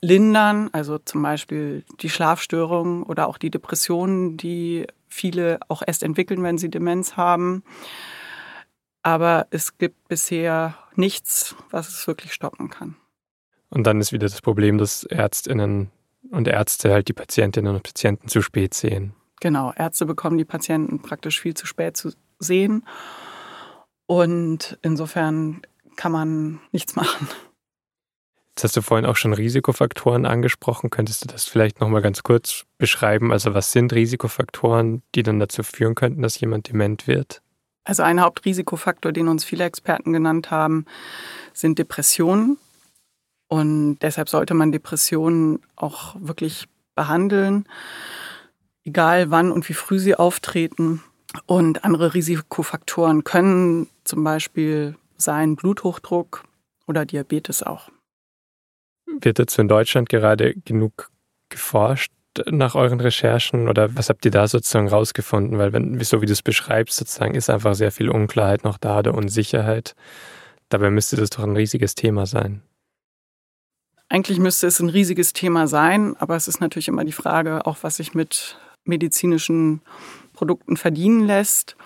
lindern, 0.00 0.68
also 0.72 0.98
zum 0.98 1.22
Beispiel 1.22 1.84
die 2.00 2.08
Schlafstörungen 2.08 3.02
oder 3.02 3.28
auch 3.28 3.38
die 3.38 3.50
Depressionen, 3.50 4.36
die 4.36 4.86
viele 5.08 5.58
auch 5.68 5.82
erst 5.86 6.02
entwickeln, 6.02 6.42
wenn 6.42 6.58
sie 6.58 6.70
Demenz 6.70 7.16
haben. 7.16 7.62
Aber 9.02 9.46
es 9.50 9.78
gibt 9.78 10.08
bisher 10.08 10.76
nichts, 10.94 11.56
was 11.70 11.88
es 11.88 12.06
wirklich 12.06 12.32
stoppen 12.32 12.70
kann. 12.70 12.96
Und 13.68 13.86
dann 13.86 14.00
ist 14.00 14.12
wieder 14.12 14.26
das 14.26 14.40
Problem, 14.40 14.78
dass 14.78 15.04
Ärztinnen 15.04 15.90
und 16.30 16.46
Ärzte 16.46 16.92
halt 16.92 17.08
die 17.08 17.12
Patientinnen 17.12 17.74
und 17.74 17.82
Patienten 17.82 18.28
zu 18.28 18.42
spät 18.42 18.74
sehen. 18.74 19.14
Genau, 19.40 19.72
Ärzte 19.74 20.06
bekommen 20.06 20.38
die 20.38 20.44
Patienten 20.44 21.02
praktisch 21.02 21.40
viel 21.40 21.54
zu 21.54 21.66
spät 21.66 21.96
zu 21.96 22.12
sehen. 22.38 22.86
Und 24.06 24.78
insofern 24.82 25.62
kann 25.96 26.12
man 26.12 26.60
nichts 26.70 26.94
machen. 26.94 27.28
Jetzt 28.50 28.64
hast 28.64 28.76
du 28.76 28.82
vorhin 28.82 29.06
auch 29.06 29.16
schon 29.16 29.32
Risikofaktoren 29.32 30.26
angesprochen. 30.26 30.90
Könntest 30.90 31.24
du 31.24 31.28
das 31.28 31.46
vielleicht 31.46 31.80
nochmal 31.80 32.02
ganz 32.02 32.22
kurz 32.22 32.66
beschreiben? 32.76 33.32
Also 33.32 33.54
was 33.54 33.72
sind 33.72 33.92
Risikofaktoren, 33.92 35.02
die 35.14 35.22
dann 35.22 35.40
dazu 35.40 35.62
führen 35.62 35.94
könnten, 35.94 36.22
dass 36.22 36.38
jemand 36.38 36.68
dement 36.68 37.06
wird? 37.06 37.41
Also 37.84 38.02
ein 38.02 38.20
Hauptrisikofaktor, 38.20 39.12
den 39.12 39.28
uns 39.28 39.44
viele 39.44 39.64
Experten 39.64 40.12
genannt 40.12 40.50
haben, 40.50 40.86
sind 41.52 41.78
Depressionen. 41.78 42.58
Und 43.48 43.98
deshalb 43.98 44.28
sollte 44.28 44.54
man 44.54 44.72
Depressionen 44.72 45.60
auch 45.76 46.16
wirklich 46.18 46.68
behandeln, 46.94 47.66
egal 48.84 49.30
wann 49.30 49.50
und 49.52 49.68
wie 49.68 49.74
früh 49.74 49.98
sie 49.98 50.14
auftreten. 50.14 51.02
Und 51.46 51.84
andere 51.84 52.14
Risikofaktoren 52.14 53.24
können 53.24 53.88
zum 54.04 54.22
Beispiel 54.22 54.96
sein 55.16 55.56
Bluthochdruck 55.56 56.44
oder 56.86 57.04
Diabetes 57.04 57.62
auch. 57.62 57.90
Wird 59.06 59.38
dazu 59.38 59.60
in 59.60 59.68
Deutschland 59.68 60.08
gerade 60.08 60.54
genug 60.64 61.10
geforscht 61.48 62.12
nach 62.50 62.74
euren 62.74 63.00
Recherchen 63.00 63.68
oder 63.68 63.96
was 63.96 64.08
habt 64.08 64.24
ihr 64.24 64.30
da 64.30 64.48
sozusagen 64.48 64.88
rausgefunden? 64.88 65.58
Weil 65.58 65.72
wenn, 65.72 66.00
so 66.00 66.22
wie 66.22 66.26
du 66.26 66.32
es 66.32 66.42
beschreibst, 66.42 66.96
sozusagen 66.96 67.34
ist 67.34 67.50
einfach 67.50 67.74
sehr 67.74 67.92
viel 67.92 68.08
Unklarheit 68.08 68.64
noch 68.64 68.78
da 68.78 68.98
oder 68.98 69.14
Unsicherheit. 69.14 69.94
Dabei 70.68 70.90
müsste 70.90 71.16
das 71.16 71.30
doch 71.30 71.42
ein 71.44 71.56
riesiges 71.56 71.94
Thema 71.94 72.26
sein. 72.26 72.62
Eigentlich 74.08 74.38
müsste 74.38 74.66
es 74.66 74.80
ein 74.80 74.90
riesiges 74.90 75.32
Thema 75.32 75.66
sein, 75.66 76.16
aber 76.18 76.36
es 76.36 76.48
ist 76.48 76.60
natürlich 76.60 76.88
immer 76.88 77.04
die 77.04 77.12
Frage, 77.12 77.66
auch 77.66 77.78
was 77.82 77.96
sich 77.96 78.14
mit 78.14 78.58
medizinischen 78.84 79.80
Produkten 80.34 80.76
verdienen 80.76 81.26
lässt. 81.26 81.76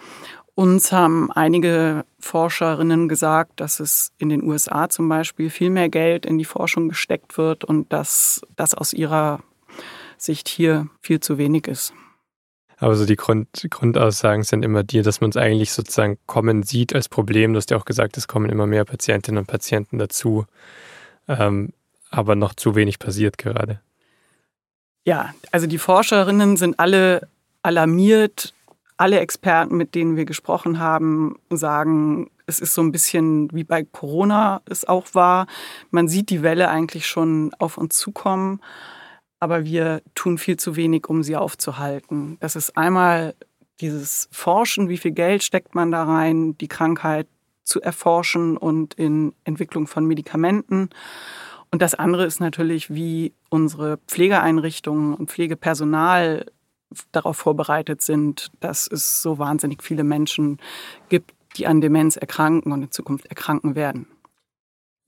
Uns 0.54 0.90
haben 0.90 1.30
einige 1.30 2.04
Forscherinnen 2.18 3.08
gesagt, 3.08 3.60
dass 3.60 3.78
es 3.78 4.12
in 4.18 4.28
den 4.28 4.42
USA 4.42 4.88
zum 4.88 5.08
Beispiel 5.08 5.50
viel 5.50 5.70
mehr 5.70 5.88
Geld 5.88 6.24
in 6.24 6.38
die 6.38 6.44
Forschung 6.44 6.88
gesteckt 6.88 7.36
wird 7.36 7.62
und 7.62 7.92
dass 7.92 8.40
das 8.56 8.74
aus 8.74 8.92
ihrer 8.92 9.40
Sicht 10.18 10.48
hier 10.48 10.88
viel 11.00 11.20
zu 11.20 11.38
wenig 11.38 11.66
ist. 11.66 11.92
Aber 12.78 12.94
so 12.94 13.06
die 13.06 13.16
Grund, 13.16 13.48
Grundaussagen 13.70 14.42
sind 14.42 14.64
immer 14.64 14.82
die, 14.82 15.02
dass 15.02 15.20
man 15.20 15.30
es 15.30 15.36
eigentlich 15.36 15.72
sozusagen 15.72 16.18
kommen 16.26 16.62
sieht 16.62 16.94
als 16.94 17.08
Problem. 17.08 17.52
Du 17.52 17.56
hast 17.56 17.70
ja 17.70 17.76
auch 17.76 17.86
gesagt, 17.86 18.16
es 18.18 18.28
kommen 18.28 18.50
immer 18.50 18.66
mehr 18.66 18.84
Patientinnen 18.84 19.38
und 19.38 19.46
Patienten 19.46 19.98
dazu. 19.98 20.44
Ähm, 21.26 21.72
aber 22.10 22.36
noch 22.36 22.54
zu 22.54 22.74
wenig 22.74 22.98
passiert 22.98 23.38
gerade. 23.38 23.80
Ja, 25.04 25.34
also 25.52 25.66
die 25.66 25.78
Forscherinnen 25.78 26.56
sind 26.56 26.78
alle 26.78 27.28
alarmiert. 27.62 28.52
Alle 28.98 29.20
Experten, 29.20 29.76
mit 29.76 29.94
denen 29.94 30.16
wir 30.16 30.24
gesprochen 30.24 30.78
haben, 30.78 31.38
sagen, 31.50 32.30
es 32.46 32.60
ist 32.60 32.72
so 32.72 32.80
ein 32.80 32.92
bisschen 32.92 33.52
wie 33.52 33.64
bei 33.64 33.84
Corona 33.84 34.62
es 34.64 34.86
auch 34.86 35.06
war. 35.12 35.46
Man 35.90 36.08
sieht 36.08 36.30
die 36.30 36.42
Welle 36.42 36.70
eigentlich 36.70 37.06
schon 37.06 37.52
auf 37.58 37.76
uns 37.76 37.98
zukommen, 37.98 38.60
aber 39.40 39.64
wir 39.64 40.02
tun 40.14 40.38
viel 40.38 40.56
zu 40.56 40.76
wenig, 40.76 41.08
um 41.08 41.22
sie 41.22 41.36
aufzuhalten. 41.36 42.36
Das 42.40 42.56
ist 42.56 42.76
einmal 42.76 43.34
dieses 43.80 44.28
Forschen, 44.32 44.88
wie 44.88 44.96
viel 44.96 45.12
Geld 45.12 45.42
steckt 45.42 45.74
man 45.74 45.90
da 45.90 46.04
rein, 46.04 46.56
die 46.58 46.68
Krankheit 46.68 47.28
zu 47.64 47.80
erforschen 47.82 48.56
und 48.56 48.94
in 48.94 49.34
Entwicklung 49.44 49.86
von 49.86 50.06
Medikamenten. 50.06 50.88
Und 51.70 51.82
das 51.82 51.94
andere 51.94 52.24
ist 52.24 52.40
natürlich, 52.40 52.94
wie 52.94 53.34
unsere 53.50 53.98
Pflegeeinrichtungen 54.06 55.14
und 55.14 55.30
Pflegepersonal 55.30 56.46
darauf 57.12 57.36
vorbereitet 57.36 58.00
sind, 58.00 58.50
dass 58.60 58.86
es 58.86 59.20
so 59.20 59.38
wahnsinnig 59.38 59.82
viele 59.82 60.04
Menschen 60.04 60.58
gibt, 61.08 61.32
die 61.56 61.66
an 61.66 61.80
Demenz 61.80 62.16
erkranken 62.16 62.72
und 62.72 62.82
in 62.82 62.90
Zukunft 62.90 63.26
erkranken 63.26 63.74
werden. 63.74 64.06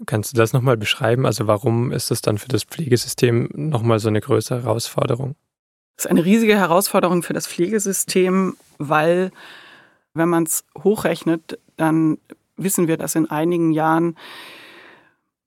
Kannst 0.07 0.33
du 0.33 0.37
das 0.37 0.53
nochmal 0.53 0.77
beschreiben? 0.77 1.27
Also 1.27 1.47
warum 1.47 1.91
ist 1.91 2.11
das 2.11 2.23
dann 2.23 2.39
für 2.39 2.49
das 2.49 2.65
Pflegesystem 2.65 3.49
nochmal 3.55 3.99
so 3.99 4.09
eine 4.09 4.21
größere 4.21 4.63
Herausforderung? 4.63 5.35
Das 5.97 6.05
ist 6.05 6.11
eine 6.11 6.25
riesige 6.25 6.57
Herausforderung 6.57 7.25
für 7.25 7.33
das 7.33 7.49
Pflegesystem, 7.49 8.57
weil 8.79 9.33
wenn 10.15 10.29
man 10.29 10.45
es 10.45 10.65
hochrechnet, 10.83 11.59
dann 11.77 12.19
wissen 12.57 12.87
wir, 12.87 12.97
dass 12.97 13.17
in 13.17 13.29
einigen 13.29 13.73
Jahren 13.73 14.17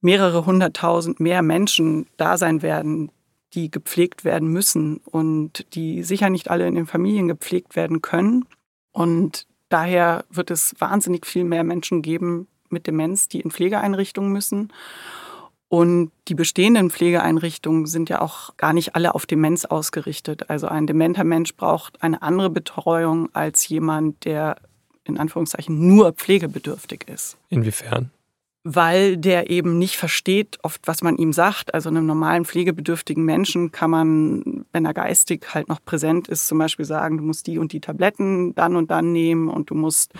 mehrere 0.01 0.45
hunderttausend 0.45 1.19
mehr 1.19 1.41
Menschen 1.41 2.07
da 2.17 2.37
sein 2.37 2.61
werden, 2.61 3.11
die 3.53 3.71
gepflegt 3.71 4.25
werden 4.25 4.49
müssen 4.49 4.97
und 4.97 5.73
die 5.75 6.03
sicher 6.03 6.29
nicht 6.29 6.49
alle 6.49 6.67
in 6.67 6.75
den 6.75 6.87
Familien 6.87 7.27
gepflegt 7.27 7.75
werden 7.75 8.01
können. 8.01 8.45
Und 8.91 9.47
daher 9.69 10.25
wird 10.29 10.51
es 10.51 10.75
wahnsinnig 10.79 11.25
viel 11.25 11.43
mehr 11.43 11.63
Menschen 11.63 12.01
geben 12.01 12.47
mit 12.71 12.87
Demenz, 12.87 13.27
die 13.27 13.41
in 13.41 13.51
Pflegeeinrichtungen 13.51 14.31
müssen. 14.31 14.71
Und 15.67 16.11
die 16.27 16.35
bestehenden 16.35 16.89
Pflegeeinrichtungen 16.89 17.85
sind 17.85 18.09
ja 18.09 18.21
auch 18.21 18.57
gar 18.57 18.73
nicht 18.73 18.95
alle 18.95 19.15
auf 19.15 19.25
Demenz 19.25 19.63
ausgerichtet. 19.63 20.49
Also 20.49 20.67
ein 20.67 20.85
dementer 20.85 21.23
Mensch 21.23 21.55
braucht 21.55 22.03
eine 22.03 22.21
andere 22.21 22.49
Betreuung 22.49 23.29
als 23.33 23.67
jemand, 23.69 24.25
der 24.25 24.57
in 25.05 25.17
Anführungszeichen 25.17 25.87
nur 25.87 26.11
pflegebedürftig 26.11 27.05
ist. 27.07 27.37
Inwiefern? 27.49 28.11
weil 28.63 29.17
der 29.17 29.49
eben 29.49 29.79
nicht 29.79 29.97
versteht, 29.97 30.59
oft 30.61 30.81
was 30.87 31.01
man 31.01 31.17
ihm 31.17 31.33
sagt. 31.33 31.73
Also 31.73 31.89
einem 31.89 32.05
normalen 32.05 32.45
pflegebedürftigen 32.45 33.25
Menschen 33.25 33.71
kann 33.71 33.89
man, 33.89 34.65
wenn 34.71 34.85
er 34.85 34.93
geistig 34.93 35.47
halt 35.53 35.67
noch 35.67 35.83
präsent 35.83 36.27
ist, 36.27 36.47
zum 36.47 36.59
Beispiel 36.59 36.85
sagen, 36.85 37.17
du 37.17 37.23
musst 37.23 37.47
die 37.47 37.57
und 37.57 37.73
die 37.73 37.81
Tabletten 37.81 38.53
dann 38.53 38.75
und 38.75 38.91
dann 38.91 39.11
nehmen 39.11 39.49
und 39.49 39.71
du 39.71 39.75
musst 39.75 40.13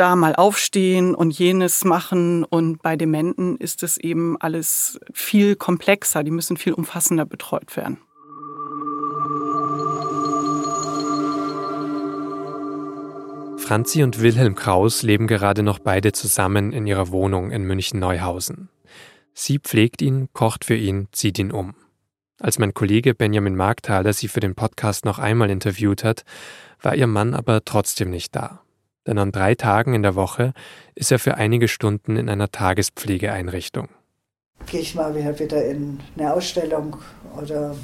da 0.00 0.16
mal 0.16 0.34
aufstehen 0.34 1.14
und 1.14 1.38
jenes 1.38 1.84
machen. 1.84 2.44
Und 2.44 2.82
bei 2.82 2.96
Dementen 2.96 3.58
ist 3.58 3.82
es 3.82 3.98
eben 3.98 4.40
alles 4.40 4.98
viel 5.12 5.56
komplexer. 5.56 6.24
Die 6.24 6.30
müssen 6.30 6.56
viel 6.56 6.72
umfassender 6.72 7.26
betreut 7.26 7.76
werden. 7.76 7.98
Franzi 13.58 14.02
und 14.02 14.20
Wilhelm 14.20 14.56
Kraus 14.56 15.02
leben 15.02 15.26
gerade 15.26 15.62
noch 15.62 15.78
beide 15.78 16.12
zusammen 16.12 16.72
in 16.72 16.86
ihrer 16.86 17.10
Wohnung 17.10 17.50
in 17.50 17.62
München-Neuhausen. 17.64 18.68
Sie 19.34 19.58
pflegt 19.58 20.02
ihn, 20.02 20.28
kocht 20.32 20.64
für 20.64 20.74
ihn, 20.74 21.08
zieht 21.12 21.38
ihn 21.38 21.52
um. 21.52 21.74
Als 22.40 22.58
mein 22.58 22.74
Kollege 22.74 23.14
Benjamin 23.14 23.54
Markthaler 23.54 24.14
sie 24.14 24.28
für 24.28 24.40
den 24.40 24.54
Podcast 24.54 25.04
noch 25.04 25.18
einmal 25.18 25.50
interviewt 25.50 26.04
hat, 26.04 26.24
war 26.80 26.96
ihr 26.96 27.06
Mann 27.06 27.34
aber 27.34 27.64
trotzdem 27.64 28.10
nicht 28.10 28.34
da. 28.34 28.62
Denn 29.06 29.18
an 29.18 29.32
drei 29.32 29.54
Tagen 29.54 29.94
in 29.94 30.02
der 30.02 30.14
Woche 30.14 30.52
ist 30.94 31.10
er 31.10 31.18
für 31.18 31.36
einige 31.36 31.68
Stunden 31.68 32.16
in 32.16 32.28
einer 32.28 32.50
Tagespflegeeinrichtung. 32.50 33.88
Gehe 34.66 34.80
ich 34.80 34.94
mal 34.94 35.14
wieder 35.14 35.64
in 35.64 36.00
eine 36.16 36.34
Ausstellung 36.34 36.96
oder 37.36 37.74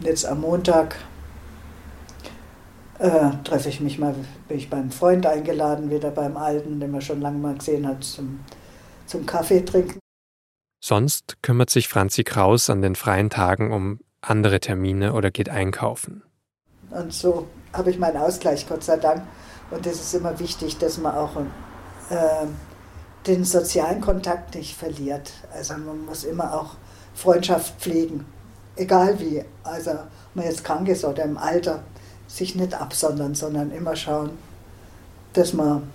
jetzt 0.00 0.26
am 0.26 0.40
Montag 0.40 0.96
äh, 2.98 3.30
treffe 3.44 3.68
ich 3.68 3.80
mich 3.80 3.98
mal, 3.98 4.14
bin 4.48 4.58
ich 4.58 4.70
beim 4.70 4.90
Freund 4.90 5.26
eingeladen, 5.26 5.90
wieder 5.90 6.10
beim 6.10 6.36
Alten, 6.36 6.80
den 6.80 6.90
man 6.90 7.00
schon 7.00 7.20
lange 7.20 7.38
mal 7.38 7.54
gesehen 7.54 7.86
hat, 7.86 8.04
zum, 8.04 8.40
zum 9.06 9.26
Kaffee 9.26 9.64
trinken. 9.64 9.98
Sonst 10.80 11.42
kümmert 11.42 11.70
sich 11.70 11.88
Franzi 11.88 12.24
Kraus 12.24 12.68
an 12.68 12.82
den 12.82 12.94
freien 12.94 13.30
Tagen 13.30 13.72
um 13.72 14.00
andere 14.20 14.60
Termine 14.60 15.12
oder 15.14 15.30
geht 15.30 15.48
einkaufen. 15.48 16.22
Und 16.90 17.12
so 17.12 17.48
habe 17.72 17.90
ich 17.90 17.98
meinen 17.98 18.16
Ausgleich, 18.16 18.68
Gott 18.68 18.84
sei 18.84 18.96
Dank. 18.96 19.22
Und 19.70 19.86
es 19.86 20.00
ist 20.00 20.14
immer 20.14 20.38
wichtig, 20.38 20.78
dass 20.78 20.98
man 20.98 21.14
auch 21.14 21.36
äh, 22.10 22.46
den 23.26 23.44
sozialen 23.44 24.00
Kontakt 24.00 24.54
nicht 24.54 24.76
verliert. 24.76 25.32
Also 25.52 25.74
man 25.74 26.04
muss 26.04 26.24
immer 26.24 26.54
auch 26.54 26.76
Freundschaft 27.14 27.80
pflegen, 27.80 28.26
egal 28.76 29.18
wie. 29.20 29.44
Also 29.62 29.92
ob 29.92 30.08
man 30.34 30.44
jetzt 30.44 30.64
krank 30.64 30.88
ist 30.88 31.04
oder 31.04 31.24
im 31.24 31.38
Alter 31.38 31.82
sich 32.26 32.54
nicht 32.54 32.74
absondern, 32.74 33.34
sondern 33.34 33.70
immer 33.70 33.96
schauen, 33.96 34.30
dass 35.32 35.52
man 35.52 35.90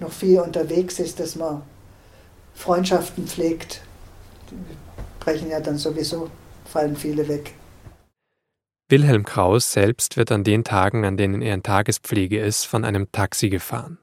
noch 0.00 0.12
viel 0.12 0.40
unterwegs 0.40 0.98
ist, 0.98 1.20
dass 1.20 1.36
man 1.36 1.62
Freundschaften 2.54 3.26
pflegt. 3.26 3.82
Die 4.50 4.56
brechen 5.20 5.50
ja 5.50 5.60
dann 5.60 5.78
sowieso, 5.78 6.28
fallen 6.64 6.96
viele 6.96 7.28
weg. 7.28 7.54
Wilhelm 8.90 9.26
Kraus 9.26 9.70
selbst 9.70 10.16
wird 10.16 10.32
an 10.32 10.44
den 10.44 10.64
Tagen, 10.64 11.04
an 11.04 11.18
denen 11.18 11.42
er 11.42 11.52
in 11.52 11.62
Tagespflege 11.62 12.40
ist, 12.40 12.64
von 12.64 12.86
einem 12.86 13.12
Taxi 13.12 13.50
gefahren. 13.50 13.98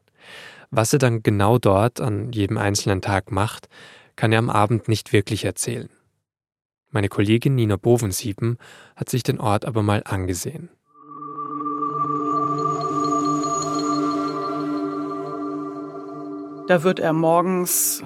Was 0.70 0.94
er 0.94 1.00
dann 1.00 1.24
genau 1.24 1.58
dort 1.58 2.00
an 2.00 2.32
jedem 2.32 2.60
einzelnen 2.60 3.02
Tag 3.02 3.32
macht, 3.32 3.68
kann 4.16 4.32
er 4.32 4.38
am 4.38 4.52
Abend 4.52 4.88
nicht 4.88 5.12
wirklich 5.12 5.44
erzählen. 5.44 5.90
Meine 6.92 7.10
Kollegin 7.10 7.56
Nina 7.56 7.78
Bovensiepen 7.78 8.60
hat 8.96 9.10
sich 9.10 9.24
den 9.24 9.40
Ort 9.40 9.66
aber 9.66 9.82
mal 9.82 10.04
angesehen. 10.06 10.70
Da 16.68 16.84
wird 16.84 17.00
er 17.00 17.14
morgens 17.14 18.04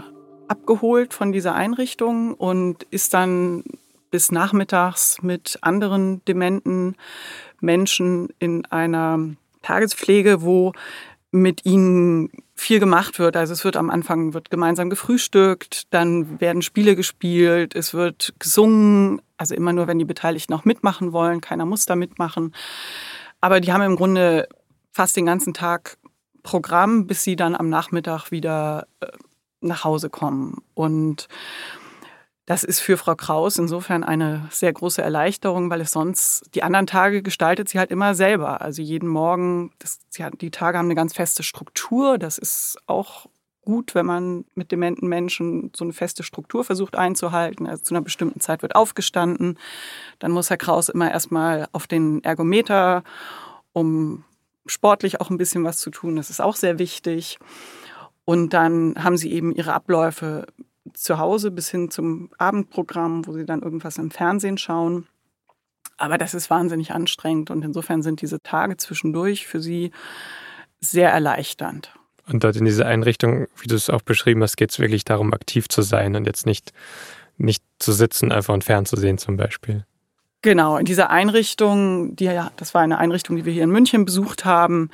abgeholt 0.48 1.14
von 1.14 1.34
dieser 1.34 1.56
Einrichtung 1.56 2.36
und 2.36 2.84
ist 2.84 3.14
dann 3.14 3.64
bis 4.12 4.32
nachmittags 4.32 5.22
mit 5.22 5.60
anderen 5.62 6.24
dementen 6.26 6.96
Menschen 7.62 8.30
in 8.40 8.66
einer 8.66 9.20
Tagespflege, 9.62 10.42
wo 10.42 10.74
mit 11.32 11.66
ihnen 11.66 12.30
viel 12.56 12.80
gemacht 12.80 13.20
wird. 13.20 13.38
Also 13.38 13.54
es 13.54 13.64
wird 13.64 13.78
am 13.78 13.90
Anfang 13.90 14.34
wird 14.34 14.50
gemeinsam 14.50 14.90
gefrühstückt, 14.90 15.94
dann 15.94 16.42
werden 16.42 16.62
Spiele 16.62 16.96
gespielt, 16.96 17.76
es 17.76 17.94
wird 17.94 18.34
gesungen, 18.40 19.22
also 19.38 19.56
immer 19.56 19.72
nur, 19.72 19.88
wenn 19.88 20.00
die 20.00 20.06
Beteiligten 20.06 20.54
auch 20.54 20.66
mitmachen 20.66 21.14
wollen, 21.14 21.40
keiner 21.40 21.66
muss 21.66 21.86
da 21.86 21.96
mitmachen. 21.96 22.54
Aber 23.42 23.62
die 23.62 23.72
haben 23.72 23.84
im 23.84 23.96
Grunde 23.96 24.48
fast 24.92 25.16
den 25.16 25.26
ganzen 25.26 25.54
Tag 25.54 25.98
Programm, 26.44 27.06
bis 27.06 27.24
sie 27.24 27.36
dann 27.36 27.56
am 27.56 27.70
Nachmittag 27.70 28.32
wieder 28.32 28.88
äh, 29.02 29.08
nach 29.62 29.84
Hause 29.84 30.10
kommen. 30.10 30.58
Und 30.74 31.28
das 32.50 32.64
ist 32.64 32.80
für 32.80 32.98
Frau 32.98 33.14
Kraus 33.14 33.60
insofern 33.60 34.04
eine 34.04 34.48
sehr 34.50 34.74
große 34.74 35.04
Erleichterung, 35.04 35.70
weil 35.70 35.82
es 35.82 35.92
sonst 35.92 36.50
die 36.56 36.64
anderen 36.64 36.88
Tage 36.88 37.22
gestaltet 37.22 37.70
sie 37.70 37.78
halt 37.78 37.92
immer 37.92 38.16
selber. 38.16 38.62
Also 38.62 38.82
jeden 38.82 39.08
Morgen, 39.08 39.72
das, 39.78 40.00
die 40.42 40.50
Tage 40.50 40.80
haben 40.80 40.88
eine 40.88 40.96
ganz 40.96 41.14
feste 41.14 41.44
Struktur. 41.44 42.18
Das 42.18 42.40
ist 42.40 42.80
auch 42.88 43.28
gut, 43.64 43.94
wenn 43.94 44.08
man 44.08 44.46
mit 44.56 44.72
dementen 44.72 45.08
Menschen 45.08 45.72
so 45.76 45.86
eine 45.86 45.94
feste 45.94 46.24
Struktur 46.24 46.64
versucht 46.64 46.96
einzuhalten. 46.96 47.68
Also 47.68 47.84
zu 47.84 47.94
einer 47.94 48.02
bestimmten 48.02 48.40
Zeit 48.40 48.64
wird 48.64 48.74
aufgestanden. 48.74 49.60
Dann 50.18 50.32
muss 50.32 50.50
Herr 50.50 50.58
Kraus 50.58 50.90
immer 50.90 51.12
erstmal 51.12 51.68
auf 51.72 51.86
den 51.86 52.24
Ergometer, 52.24 53.04
um 53.74 54.24
sportlich 54.66 55.22
auch 55.22 55.30
ein 55.30 55.38
bisschen 55.38 55.64
was 55.64 55.78
zu 55.78 55.92
tun. 55.92 56.16
Das 56.16 56.32
ist 56.32 56.42
auch 56.42 56.56
sehr 56.56 56.80
wichtig. 56.80 57.38
Und 58.26 58.56
dann 58.56 58.96
haben 59.04 59.18
sie 59.18 59.32
eben 59.32 59.54
ihre 59.54 59.74
Abläufe 59.74 60.48
zu 60.94 61.18
Hause 61.18 61.52
bis 61.52 61.70
hin 61.70 61.92
zum 61.92 62.30
Abendprogramm, 62.38 63.26
wo 63.26 63.34
sie 63.34 63.46
dann 63.46 63.62
irgendwas 63.62 63.98
im 63.98 64.12
Fernsehen 64.12 64.58
schauen. 64.58 65.08
Aber 65.98 66.18
das 66.18 66.34
ist 66.34 66.50
wahnsinnig 66.50 66.92
anstrengend 66.92 67.52
und 67.52 67.64
insofern 67.64 68.02
sind 68.02 68.22
diese 68.22 68.42
Tage 68.42 68.78
zwischendurch 68.78 69.48
für 69.48 69.60
sie 69.60 69.92
sehr 70.80 71.12
erleichternd. 71.12 71.94
Und 72.28 72.44
dort 72.44 72.56
in 72.56 72.66
dieser 72.66 72.86
Einrichtung, 72.86 73.48
wie 73.60 73.68
du 73.68 73.76
es 73.76 73.90
auch 73.90 74.02
beschrieben 74.02 74.44
hast, 74.44 74.56
geht 74.56 74.72
es 74.72 74.80
wirklich 74.80 75.04
darum, 75.04 75.34
aktiv 75.34 75.68
zu 75.68 75.82
sein 75.82 76.16
und 76.16 76.26
jetzt 76.26 76.46
nicht, 76.46 76.74
nicht 77.38 77.64
zu 77.80 77.92
sitzen, 77.92 78.32
einfach 78.32 78.54
und 78.54 78.64
fernzusehen 78.64 79.18
zum 79.18 79.36
Beispiel. 79.36 79.86
Genau, 80.42 80.78
in 80.78 80.86
dieser 80.86 81.10
Einrichtung, 81.10 82.16
die 82.16 82.26
ja, 82.26 82.52
das 82.56 82.74
war 82.74 82.82
eine 82.82 82.98
Einrichtung, 82.98 83.36
die 83.36 83.46
wir 83.46 83.52
hier 83.52 83.64
in 83.64 83.72
München 83.72 84.06
besucht 84.06 84.46
haben, 84.46 84.90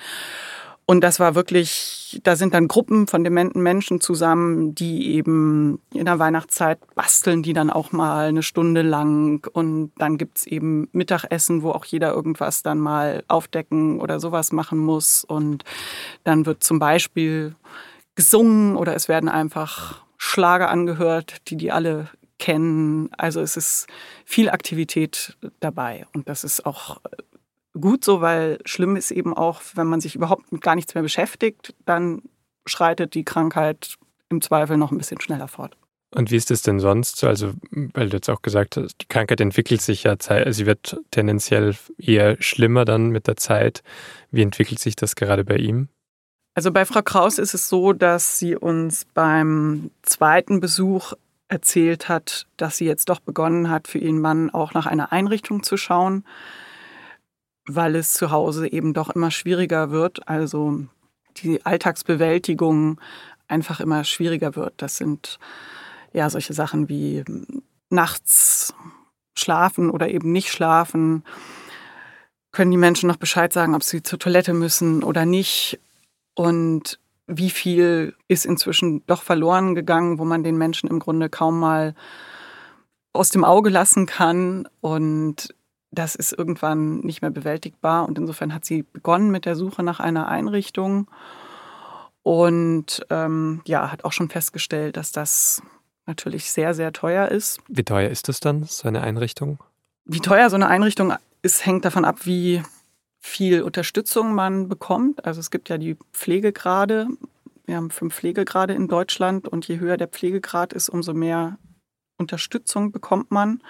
und 0.87 1.01
das 1.01 1.19
war 1.19 1.33
wirklich, 1.33 2.19
da 2.23 2.35
sind 2.35 2.53
dann 2.53 2.67
Gruppen 2.67 3.07
von 3.07 3.23
dementen 3.23 3.61
Menschen 3.63 4.01
zusammen, 4.01 4.75
die 4.75 5.15
eben 5.15 5.81
in 5.91 6.05
der 6.05 6.19
Weihnachtszeit 6.19 6.77
basteln, 6.93 7.41
die 7.41 7.53
dann 7.53 7.71
auch 7.71 7.91
mal 7.91 8.27
eine 8.27 8.43
Stunde 8.43 8.83
lang. 8.83 9.47
Und 9.51 9.93
dann 9.97 10.19
gibt's 10.19 10.45
eben 10.45 10.87
Mittagessen, 10.91 11.63
wo 11.63 11.71
auch 11.71 11.85
jeder 11.85 12.13
irgendwas 12.13 12.61
dann 12.61 12.77
mal 12.77 13.23
aufdecken 13.27 13.99
oder 13.99 14.19
sowas 14.19 14.51
machen 14.51 14.77
muss. 14.77 15.23
Und 15.23 15.63
dann 16.23 16.45
wird 16.45 16.63
zum 16.63 16.77
Beispiel 16.77 17.55
gesungen 18.13 18.75
oder 18.75 18.95
es 18.95 19.07
werden 19.07 19.27
einfach 19.27 20.05
Schlager 20.17 20.69
angehört, 20.69 21.37
die 21.47 21.57
die 21.57 21.71
alle 21.71 22.09
kennen. 22.37 23.09
Also 23.17 23.41
es 23.41 23.57
ist 23.57 23.87
viel 24.23 24.49
Aktivität 24.49 25.35
dabei. 25.61 26.05
Und 26.13 26.29
das 26.29 26.43
ist 26.43 26.63
auch 26.67 27.01
gut 27.79 28.03
so, 28.03 28.21
weil 28.21 28.59
schlimm 28.65 28.95
ist 28.95 29.11
eben 29.11 29.35
auch, 29.35 29.61
wenn 29.75 29.87
man 29.87 30.01
sich 30.01 30.15
überhaupt 30.15 30.51
mit 30.51 30.61
gar 30.61 30.75
nichts 30.75 30.93
mehr 30.95 31.03
beschäftigt, 31.03 31.75
dann 31.85 32.21
schreitet 32.65 33.13
die 33.13 33.25
Krankheit 33.25 33.95
im 34.29 34.41
Zweifel 34.41 34.77
noch 34.77 34.91
ein 34.91 34.97
bisschen 34.97 35.21
schneller 35.21 35.47
fort. 35.47 35.77
Und 36.13 36.31
wie 36.31 36.37
ist 36.37 36.49
es 36.49 36.61
denn 36.61 36.79
sonst? 36.79 37.23
Also, 37.23 37.53
weil 37.71 38.09
du 38.09 38.17
jetzt 38.17 38.29
auch 38.29 38.41
gesagt 38.41 38.77
hast, 38.77 38.95
die 39.01 39.07
Krankheit 39.07 39.41
entwickelt 39.41 39.81
sich 39.81 40.03
ja, 40.03 40.15
sie 40.49 40.65
wird 40.65 40.97
tendenziell 41.11 41.75
eher 41.97 42.41
schlimmer 42.41 42.85
dann 42.85 43.09
mit 43.09 43.27
der 43.27 43.35
Zeit. 43.35 43.83
Wie 44.31 44.41
entwickelt 44.41 44.79
sich 44.79 44.95
das 44.95 45.15
gerade 45.15 45.43
bei 45.43 45.57
ihm? 45.57 45.89
Also 46.53 46.71
bei 46.71 46.85
Frau 46.85 47.01
Kraus 47.01 47.37
ist 47.37 47.53
es 47.53 47.67
so, 47.67 47.91
dass 47.91 48.39
sie 48.39 48.55
uns 48.55 49.05
beim 49.13 49.91
zweiten 50.03 50.61
Besuch 50.61 51.11
erzählt 51.49 52.07
hat, 52.07 52.47
dass 52.55 52.77
sie 52.77 52.85
jetzt 52.85 53.09
doch 53.09 53.19
begonnen 53.19 53.69
hat, 53.69 53.89
für 53.89 53.97
ihren 53.97 54.21
Mann 54.21 54.49
auch 54.49 54.73
nach 54.73 54.85
einer 54.85 55.11
Einrichtung 55.11 55.63
zu 55.63 55.75
schauen 55.75 56.23
weil 57.67 57.95
es 57.95 58.13
zu 58.13 58.31
Hause 58.31 58.71
eben 58.71 58.93
doch 58.93 59.09
immer 59.09 59.31
schwieriger 59.31 59.91
wird. 59.91 60.27
Also 60.27 60.81
die 61.37 61.65
Alltagsbewältigung 61.65 62.99
einfach 63.47 63.79
immer 63.79 64.03
schwieriger 64.03 64.55
wird. 64.55 64.73
Das 64.77 64.97
sind 64.97 65.39
ja 66.13 66.29
solche 66.29 66.53
Sachen 66.53 66.89
wie 66.89 67.23
nachts 67.89 68.73
schlafen 69.37 69.89
oder 69.89 70.09
eben 70.09 70.31
nicht 70.31 70.51
schlafen. 70.51 71.23
Können 72.51 72.71
die 72.71 72.77
Menschen 72.77 73.07
noch 73.07 73.17
Bescheid 73.17 73.51
sagen, 73.51 73.75
ob 73.75 73.83
sie 73.83 74.01
zur 74.01 74.19
Toilette 74.19 74.53
müssen 74.53 75.03
oder 75.03 75.25
nicht? 75.25 75.79
Und 76.35 76.99
wie 77.27 77.49
viel 77.49 78.15
ist 78.27 78.45
inzwischen 78.45 79.05
doch 79.07 79.23
verloren 79.23 79.75
gegangen, 79.75 80.19
wo 80.19 80.25
man 80.25 80.43
den 80.43 80.57
Menschen 80.57 80.89
im 80.89 80.99
Grunde 80.99 81.29
kaum 81.29 81.59
mal 81.59 81.95
aus 83.13 83.29
dem 83.29 83.43
Auge 83.43 83.69
lassen 83.69 84.05
kann. 84.05 84.67
Und 84.81 85.53
das 85.95 86.15
ist 86.15 86.33
irgendwann 86.33 86.99
nicht 86.99 87.21
mehr 87.21 87.31
bewältigbar. 87.31 88.07
Und 88.07 88.17
insofern 88.17 88.53
hat 88.53 88.65
sie 88.65 88.83
begonnen 88.83 89.31
mit 89.31 89.45
der 89.45 89.55
Suche 89.55 89.83
nach 89.83 89.99
einer 89.99 90.27
Einrichtung 90.27 91.07
und 92.23 93.05
ähm, 93.11 93.61
ja, 93.65 93.91
hat 93.91 94.03
auch 94.03 94.11
schon 94.11 94.29
festgestellt, 94.29 94.97
dass 94.97 95.11
das 95.11 95.61
natürlich 96.07 96.51
sehr, 96.51 96.73
sehr 96.73 96.91
teuer 96.91 97.27
ist. 97.27 97.59
Wie 97.67 97.83
teuer 97.83 98.09
ist 98.09 98.27
das 98.29 98.39
dann, 98.39 98.63
so 98.63 98.87
eine 98.87 99.01
Einrichtung? 99.01 99.59
Wie 100.05 100.19
teuer 100.19 100.49
so 100.49 100.55
eine 100.55 100.67
Einrichtung 100.67 101.13
ist, 101.41 101.65
hängt 101.65 101.85
davon 101.85 102.03
ab, 102.03 102.25
wie 102.25 102.63
viel 103.19 103.61
Unterstützung 103.61 104.33
man 104.33 104.69
bekommt. 104.69 105.25
Also 105.25 105.39
es 105.39 105.51
gibt 105.51 105.69
ja 105.69 105.77
die 105.77 105.97
Pflegegrade. 106.13 107.07
Wir 107.65 107.75
haben 107.75 107.91
fünf 107.91 108.15
Pflegegrade 108.15 108.73
in 108.73 108.87
Deutschland 108.87 109.47
und 109.47 109.67
je 109.67 109.79
höher 109.79 109.97
der 109.97 110.07
Pflegegrad 110.07 110.73
ist, 110.73 110.89
umso 110.89 111.13
mehr 111.13 111.57
Unterstützung 112.17 112.91
bekommt 112.91 113.31
man. 113.31 113.61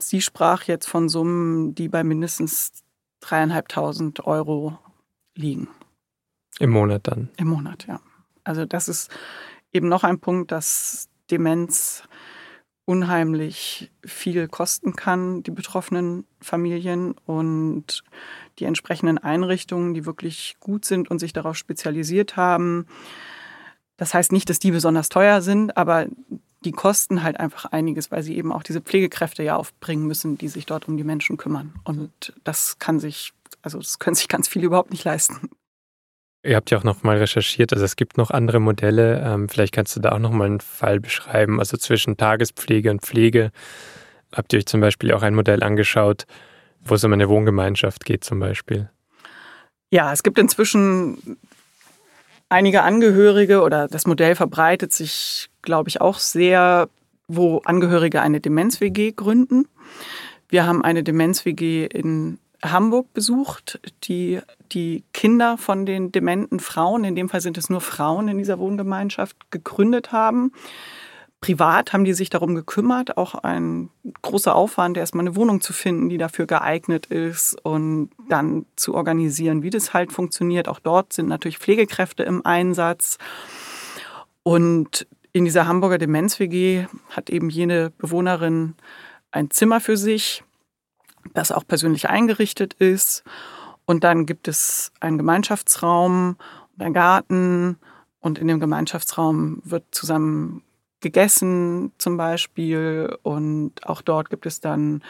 Sie 0.00 0.20
sprach 0.20 0.64
jetzt 0.64 0.86
von 0.86 1.08
Summen, 1.08 1.74
die 1.74 1.88
bei 1.88 2.04
mindestens 2.04 2.72
dreieinhalbtausend 3.20 4.26
Euro 4.26 4.78
liegen. 5.34 5.68
Im 6.58 6.70
Monat 6.70 7.06
dann? 7.06 7.30
Im 7.36 7.48
Monat, 7.48 7.86
ja. 7.86 8.00
Also 8.44 8.64
das 8.64 8.88
ist 8.88 9.10
eben 9.72 9.88
noch 9.88 10.04
ein 10.04 10.20
Punkt, 10.20 10.50
dass 10.52 11.08
Demenz 11.30 12.02
unheimlich 12.84 13.92
viel 14.02 14.48
kosten 14.48 14.96
kann, 14.96 15.42
die 15.42 15.50
betroffenen 15.50 16.24
Familien 16.40 17.12
und 17.26 18.02
die 18.58 18.64
entsprechenden 18.64 19.18
Einrichtungen, 19.18 19.92
die 19.92 20.06
wirklich 20.06 20.56
gut 20.58 20.86
sind 20.86 21.10
und 21.10 21.18
sich 21.18 21.34
darauf 21.34 21.56
spezialisiert 21.56 22.36
haben. 22.36 22.86
Das 23.98 24.14
heißt 24.14 24.32
nicht, 24.32 24.48
dass 24.48 24.58
die 24.58 24.70
besonders 24.70 25.10
teuer 25.10 25.42
sind, 25.42 25.76
aber 25.76 26.06
die 26.64 26.72
kosten 26.72 27.22
halt 27.22 27.38
einfach 27.38 27.66
einiges, 27.66 28.10
weil 28.10 28.22
sie 28.22 28.36
eben 28.36 28.52
auch 28.52 28.62
diese 28.62 28.80
Pflegekräfte 28.80 29.42
ja 29.42 29.56
aufbringen 29.56 30.06
müssen, 30.06 30.38
die 30.38 30.48
sich 30.48 30.66
dort 30.66 30.88
um 30.88 30.96
die 30.96 31.04
Menschen 31.04 31.36
kümmern. 31.36 31.74
Und 31.84 32.32
das 32.44 32.78
kann 32.78 32.98
sich, 32.98 33.32
also 33.62 33.78
das 33.78 33.98
können 33.98 34.16
sich 34.16 34.28
ganz 34.28 34.48
viele 34.48 34.66
überhaupt 34.66 34.90
nicht 34.90 35.04
leisten. 35.04 35.50
Ihr 36.44 36.56
habt 36.56 36.70
ja 36.70 36.78
auch 36.78 36.84
noch 36.84 37.02
mal 37.02 37.18
recherchiert, 37.18 37.72
also 37.72 37.84
es 37.84 37.96
gibt 37.96 38.16
noch 38.16 38.30
andere 38.30 38.60
Modelle. 38.60 39.22
Ähm, 39.24 39.48
vielleicht 39.48 39.74
kannst 39.74 39.96
du 39.96 40.00
da 40.00 40.12
auch 40.12 40.18
noch 40.18 40.30
mal 40.30 40.46
einen 40.46 40.60
Fall 40.60 41.00
beschreiben. 41.00 41.58
Also 41.58 41.76
zwischen 41.76 42.16
Tagespflege 42.16 42.90
und 42.90 43.02
Pflege 43.02 43.50
habt 44.34 44.52
ihr 44.52 44.58
euch 44.58 44.66
zum 44.66 44.80
Beispiel 44.80 45.12
auch 45.12 45.22
ein 45.22 45.34
Modell 45.34 45.62
angeschaut, 45.62 46.24
wo 46.80 46.94
es 46.94 47.04
um 47.04 47.12
eine 47.12 47.28
Wohngemeinschaft 47.28 48.04
geht 48.04 48.24
zum 48.24 48.38
Beispiel. 48.40 48.88
Ja, 49.90 50.12
es 50.12 50.22
gibt 50.22 50.38
inzwischen 50.38 51.38
einige 52.48 52.82
Angehörige 52.82 53.62
oder 53.62 53.88
das 53.88 54.06
Modell 54.06 54.34
verbreitet 54.34 54.92
sich, 54.92 55.48
glaube 55.62 55.88
ich, 55.88 56.00
auch 56.00 56.18
sehr, 56.18 56.88
wo 57.26 57.58
Angehörige 57.64 58.22
eine 58.22 58.40
Demenz-WG 58.40 59.12
gründen. 59.12 59.66
Wir 60.48 60.66
haben 60.66 60.82
eine 60.82 61.02
Demenz-WG 61.02 61.86
in 61.86 62.38
Hamburg 62.62 63.12
besucht, 63.12 63.80
die 64.04 64.40
die 64.72 65.04
Kinder 65.12 65.58
von 65.58 65.86
den 65.86 66.10
dementen 66.10 66.58
Frauen, 66.58 67.04
in 67.04 67.14
dem 67.14 67.28
Fall 67.28 67.40
sind 67.40 67.56
es 67.56 67.70
nur 67.70 67.80
Frauen 67.80 68.28
in 68.28 68.38
dieser 68.38 68.58
Wohngemeinschaft, 68.58 69.36
gegründet 69.50 70.10
haben 70.10 70.52
privat 71.40 71.92
haben 71.92 72.04
die 72.04 72.14
sich 72.14 72.30
darum 72.30 72.54
gekümmert, 72.54 73.16
auch 73.16 73.34
ein 73.34 73.90
großer 74.22 74.54
Aufwand, 74.54 74.96
erstmal 74.96 75.26
eine 75.26 75.36
Wohnung 75.36 75.60
zu 75.60 75.72
finden, 75.72 76.08
die 76.08 76.18
dafür 76.18 76.46
geeignet 76.46 77.06
ist 77.06 77.54
und 77.64 78.10
dann 78.28 78.66
zu 78.74 78.94
organisieren, 78.94 79.62
wie 79.62 79.70
das 79.70 79.94
halt 79.94 80.12
funktioniert. 80.12 80.68
Auch 80.68 80.80
dort 80.80 81.12
sind 81.12 81.28
natürlich 81.28 81.58
Pflegekräfte 81.58 82.24
im 82.24 82.44
Einsatz. 82.44 83.18
Und 84.42 85.06
in 85.32 85.44
dieser 85.44 85.66
Hamburger 85.66 85.98
Demenz-WG 85.98 86.86
hat 87.10 87.30
eben 87.30 87.50
jene 87.50 87.90
Bewohnerin 87.90 88.74
ein 89.30 89.50
Zimmer 89.50 89.80
für 89.80 89.96
sich, 89.96 90.42
das 91.34 91.52
auch 91.52 91.66
persönlich 91.66 92.08
eingerichtet 92.08 92.74
ist. 92.74 93.24
Und 93.84 94.04
dann 94.04 94.26
gibt 94.26 94.48
es 94.48 94.92
einen 95.00 95.18
Gemeinschaftsraum 95.18 96.36
und 96.74 96.82
einen 96.82 96.94
Garten. 96.94 97.78
Und 98.20 98.38
in 98.38 98.48
dem 98.48 98.60
Gemeinschaftsraum 98.60 99.60
wird 99.64 99.84
zusammen 99.92 100.62
gegessen 101.00 101.92
zum 101.98 102.16
Beispiel. 102.16 103.16
Und 103.22 103.86
auch 103.86 104.02
dort 104.02 104.30
gibt 104.30 104.46
es 104.46 104.60
dann 104.60 105.02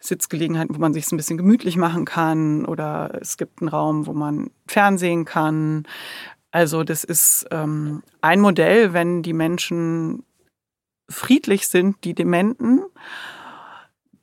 Sitzgelegenheiten, 0.00 0.74
wo 0.74 0.78
man 0.78 0.92
sich 0.92 1.10
ein 1.10 1.16
bisschen 1.16 1.38
gemütlich 1.38 1.76
machen 1.76 2.04
kann. 2.04 2.64
Oder 2.66 3.18
es 3.20 3.36
gibt 3.36 3.60
einen 3.60 3.68
Raum, 3.68 4.06
wo 4.06 4.12
man 4.12 4.50
Fernsehen 4.66 5.24
kann. 5.24 5.84
Also 6.54 6.84
das 6.84 7.02
ist 7.02 7.48
ähm, 7.50 8.04
ein 8.20 8.38
Modell, 8.38 8.92
wenn 8.92 9.24
die 9.24 9.32
Menschen 9.32 10.22
friedlich 11.10 11.66
sind, 11.66 12.04
die 12.04 12.14
Dementen, 12.14 12.84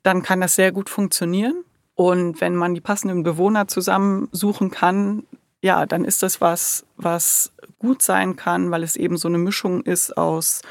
dann 0.02 0.22
kann 0.22 0.40
das 0.40 0.54
sehr 0.54 0.72
gut 0.72 0.88
funktionieren. 0.88 1.62
Und 1.94 2.40
wenn 2.40 2.56
man 2.56 2.72
die 2.72 2.80
passenden 2.80 3.22
Bewohner 3.22 3.68
zusammensuchen 3.68 4.70
kann, 4.70 5.24
ja, 5.60 5.84
dann 5.84 6.06
ist 6.06 6.22
das 6.22 6.40
was, 6.40 6.86
was 6.96 7.52
gut 7.78 8.00
sein 8.00 8.34
kann, 8.34 8.70
weil 8.70 8.82
es 8.82 8.96
eben 8.96 9.18
so 9.18 9.28
eine 9.28 9.36
Mischung 9.36 9.82
ist 9.82 10.16
aus 10.16 10.62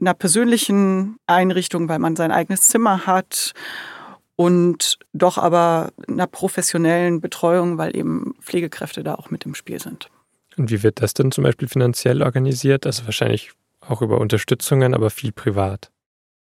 einer 0.00 0.14
persönlichen 0.14 1.18
Einrichtung, 1.26 1.90
weil 1.90 1.98
man 1.98 2.16
sein 2.16 2.32
eigenes 2.32 2.62
Zimmer 2.62 3.04
hat 3.04 3.52
und 4.34 4.98
doch 5.12 5.36
aber 5.36 5.90
einer 6.08 6.26
professionellen 6.26 7.20
Betreuung, 7.20 7.76
weil 7.76 7.94
eben 7.94 8.34
Pflegekräfte 8.40 9.04
da 9.04 9.16
auch 9.16 9.30
mit 9.30 9.44
im 9.44 9.54
Spiel 9.54 9.78
sind. 9.78 10.08
Und 10.60 10.70
wie 10.70 10.82
wird 10.82 11.00
das 11.00 11.14
denn 11.14 11.32
zum 11.32 11.44
Beispiel 11.44 11.68
finanziell 11.68 12.22
organisiert? 12.22 12.84
Also 12.84 13.06
wahrscheinlich 13.06 13.52
auch 13.80 14.02
über 14.02 14.18
Unterstützungen, 14.18 14.92
aber 14.92 15.08
viel 15.08 15.32
privat. 15.32 15.90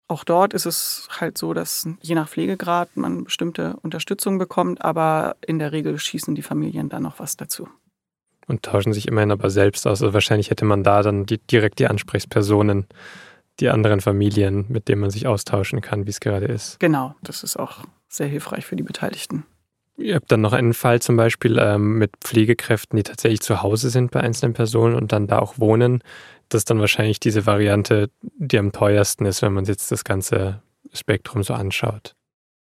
Auch 0.06 0.22
dort 0.22 0.54
ist 0.54 0.64
es 0.64 1.08
halt 1.10 1.36
so, 1.36 1.52
dass 1.52 1.88
je 2.02 2.14
nach 2.14 2.28
Pflegegrad 2.28 2.96
man 2.96 3.24
bestimmte 3.24 3.76
Unterstützung 3.82 4.38
bekommt, 4.38 4.80
aber 4.84 5.34
in 5.44 5.58
der 5.58 5.72
Regel 5.72 5.98
schießen 5.98 6.36
die 6.36 6.42
Familien 6.42 6.88
dann 6.88 7.02
noch 7.02 7.18
was 7.18 7.36
dazu. 7.36 7.68
Und 8.46 8.62
tauschen 8.62 8.92
sich 8.92 9.08
immerhin 9.08 9.32
aber 9.32 9.50
selbst 9.50 9.88
aus. 9.88 10.02
Also 10.02 10.14
wahrscheinlich 10.14 10.50
hätte 10.50 10.64
man 10.64 10.84
da 10.84 11.02
dann 11.02 11.26
die, 11.26 11.38
direkt 11.38 11.80
die 11.80 11.88
Ansprechpersonen, 11.88 12.86
die 13.58 13.70
anderen 13.70 14.00
Familien, 14.00 14.66
mit 14.68 14.86
denen 14.86 15.00
man 15.00 15.10
sich 15.10 15.26
austauschen 15.26 15.80
kann, 15.80 16.06
wie 16.06 16.10
es 16.10 16.20
gerade 16.20 16.46
ist. 16.46 16.78
Genau, 16.78 17.16
das 17.22 17.42
ist 17.42 17.56
auch 17.56 17.80
sehr 18.08 18.28
hilfreich 18.28 18.66
für 18.66 18.76
die 18.76 18.84
Beteiligten. 18.84 19.46
Ihr 19.98 20.14
habt 20.14 20.30
dann 20.30 20.42
noch 20.42 20.52
einen 20.52 20.74
Fall 20.74 21.00
zum 21.00 21.16
Beispiel 21.16 21.58
ähm, 21.58 21.98
mit 21.98 22.12
Pflegekräften, 22.20 22.96
die 22.96 23.02
tatsächlich 23.02 23.40
zu 23.40 23.62
Hause 23.62 23.88
sind 23.90 24.10
bei 24.10 24.20
einzelnen 24.20 24.52
Personen 24.52 24.94
und 24.94 25.12
dann 25.12 25.26
da 25.26 25.38
auch 25.38 25.58
wohnen 25.58 26.02
das 26.48 26.64
dann 26.64 26.80
wahrscheinlich 26.80 27.20
diese 27.20 27.46
Variante, 27.46 28.10
die 28.22 28.58
am 28.58 28.72
teuersten 28.72 29.26
ist, 29.26 29.42
wenn 29.42 29.52
man 29.52 29.64
jetzt 29.64 29.90
das 29.90 30.04
ganze 30.04 30.62
Spektrum 30.92 31.42
so 31.42 31.54
anschaut. 31.54 32.14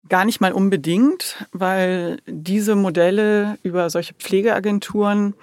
Gar 0.10 0.26
nicht 0.26 0.42
mal 0.42 0.54
unbedingt, 0.54 1.46
weil 1.52 2.20
diese 2.26 2.76
Modelle 2.76 3.58
über 3.64 3.90
solche 3.90 4.14
Pflegeagenturen 4.14 5.36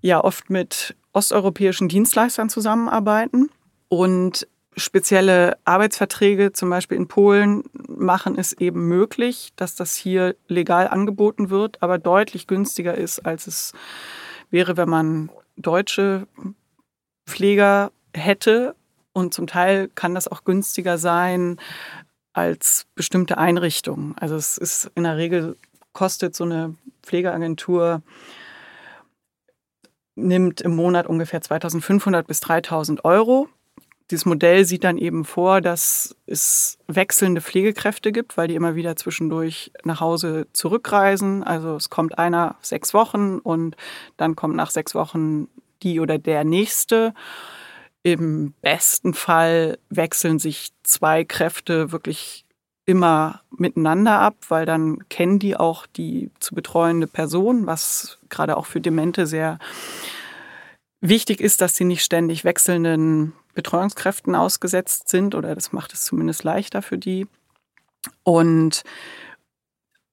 ja 0.00 0.22
oft 0.22 0.50
mit 0.50 0.94
osteuropäischen 1.12 1.88
Dienstleistern 1.88 2.48
zusammenarbeiten 2.48 3.50
und 3.88 4.46
spezielle 4.76 5.56
Arbeitsverträge, 5.64 6.52
zum 6.52 6.70
Beispiel 6.70 6.96
in 6.96 7.08
Polen, 7.08 7.64
machen 7.88 8.38
es 8.38 8.52
eben 8.52 8.88
möglich, 8.88 9.52
dass 9.56 9.74
das 9.74 9.96
hier 9.96 10.36
legal 10.48 10.88
angeboten 10.88 11.50
wird, 11.50 11.82
aber 11.82 11.98
deutlich 11.98 12.46
günstiger 12.46 12.94
ist, 12.94 13.20
als 13.20 13.46
es 13.46 13.72
wäre, 14.50 14.76
wenn 14.76 14.88
man 14.88 15.30
deutsche 15.56 16.26
Pfleger 17.26 17.90
hätte. 18.14 18.74
Und 19.12 19.32
zum 19.32 19.46
Teil 19.46 19.88
kann 19.94 20.14
das 20.14 20.28
auch 20.28 20.44
günstiger 20.44 20.98
sein 20.98 21.58
als 22.34 22.86
bestimmte 22.94 23.38
Einrichtungen. 23.38 24.14
Also 24.18 24.36
es 24.36 24.58
ist 24.58 24.90
in 24.94 25.04
der 25.04 25.16
Regel 25.16 25.56
kostet 25.94 26.36
so 26.36 26.44
eine 26.44 26.74
Pflegeagentur 27.02 28.02
nimmt 30.16 30.60
im 30.60 30.74
Monat 30.76 31.06
ungefähr 31.06 31.40
2500 31.40 32.26
bis 32.26 32.40
3000 32.40 33.04
Euro. 33.04 33.48
Dieses 34.10 34.24
Modell 34.24 34.64
sieht 34.64 34.84
dann 34.84 34.98
eben 34.98 35.24
vor, 35.24 35.60
dass 35.60 36.14
es 36.26 36.78
wechselnde 36.86 37.40
Pflegekräfte 37.40 38.12
gibt, 38.12 38.36
weil 38.36 38.46
die 38.46 38.54
immer 38.54 38.76
wieder 38.76 38.94
zwischendurch 38.94 39.72
nach 39.82 40.00
Hause 40.00 40.46
zurückreisen. 40.52 41.42
Also 41.42 41.74
es 41.74 41.90
kommt 41.90 42.16
einer 42.18 42.54
sechs 42.60 42.94
Wochen 42.94 43.38
und 43.38 43.76
dann 44.16 44.36
kommt 44.36 44.54
nach 44.54 44.70
sechs 44.70 44.94
Wochen 44.94 45.48
die 45.82 45.98
oder 45.98 46.18
der 46.18 46.44
nächste. 46.44 47.14
Im 48.04 48.54
besten 48.62 49.12
Fall 49.12 49.78
wechseln 49.90 50.38
sich 50.38 50.70
zwei 50.84 51.24
Kräfte 51.24 51.90
wirklich 51.90 52.44
immer 52.84 53.40
miteinander 53.50 54.20
ab, 54.20 54.36
weil 54.48 54.64
dann 54.64 55.08
kennen 55.08 55.40
die 55.40 55.56
auch 55.56 55.86
die 55.86 56.30
zu 56.38 56.54
betreuende 56.54 57.08
Person, 57.08 57.66
was 57.66 58.18
gerade 58.28 58.56
auch 58.56 58.66
für 58.66 58.80
Demente 58.80 59.26
sehr 59.26 59.58
wichtig 61.00 61.40
ist, 61.40 61.60
dass 61.60 61.76
sie 61.76 61.84
nicht 61.84 62.04
ständig 62.04 62.44
wechselnden 62.44 63.32
Betreuungskräften 63.54 64.34
ausgesetzt 64.34 65.08
sind 65.08 65.34
oder 65.34 65.54
das 65.54 65.72
macht 65.72 65.92
es 65.92 66.04
zumindest 66.04 66.44
leichter 66.44 66.82
für 66.82 66.98
die. 66.98 67.26
Und 68.22 68.82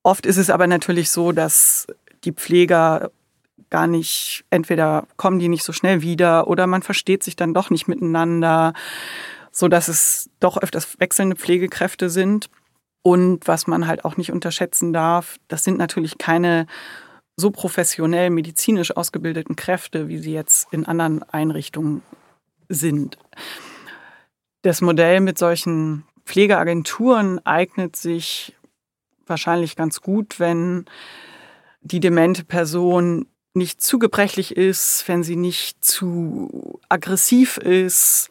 oft 0.02 0.26
ist 0.26 0.38
es 0.38 0.50
aber 0.50 0.68
natürlich 0.68 1.12
so, 1.12 1.32
dass 1.32 1.88
die 2.24 2.32
Pfleger 2.32 3.12
gar 3.70 3.88
nicht, 3.88 4.46
entweder 4.50 5.08
kommen 5.18 5.40
die 5.40 5.50
nicht 5.50 5.64
so 5.64 5.74
schnell 5.74 6.02
wieder 6.02 6.48
oder 6.48 6.68
man 6.68 6.84
versteht 6.84 7.24
sich 7.24 7.36
dann 7.36 7.54
doch 7.54 7.70
nicht 7.70 7.88
miteinander, 7.88 8.74
so 9.52 9.68
dass 9.68 9.88
es 9.88 10.30
doch 10.40 10.58
öfters 10.58 11.00
wechselnde 11.00 11.36
Pflegekräfte 11.36 12.10
sind. 12.10 12.50
Und 13.02 13.48
was 13.48 13.68
man 13.68 13.88
halt 13.88 14.06
auch 14.06 14.16
nicht 14.16 14.32
unterschätzen 14.32 14.94
darf, 14.94 15.38
das 15.48 15.64
sind 15.64 15.78
natürlich 15.78 16.18
keine 16.18 16.68
so 17.36 17.52
professionell 17.52 18.30
medizinisch 18.30 18.96
ausgebildeten 18.96 19.56
Kräfte, 19.56 20.08
wie 20.08 20.18
sie 20.18 20.34
jetzt 20.34 20.72
in 20.72 20.86
anderen 20.86 21.24
Einrichtungen 21.24 22.02
sind. 22.70 23.18
Das 24.62 24.82
Modell 24.82 25.20
mit 25.20 25.38
solchen 25.38 26.06
Pflegeagenturen 26.26 27.46
eignet 27.46 27.96
sich 27.96 28.56
wahrscheinlich 29.26 29.76
ganz 29.76 30.02
gut, 30.02 30.40
wenn 30.40 30.86
die 31.82 32.00
demente 32.00 32.44
Person 32.46 33.28
nicht 33.54 33.82
zu 33.82 34.00
gebrechlich 34.00 34.56
ist, 34.56 35.08
wenn 35.08 35.24
sie 35.24 35.36
nicht 35.36 35.84
zu 35.84 36.80
aggressiv 36.90 37.58
ist, 37.58 38.30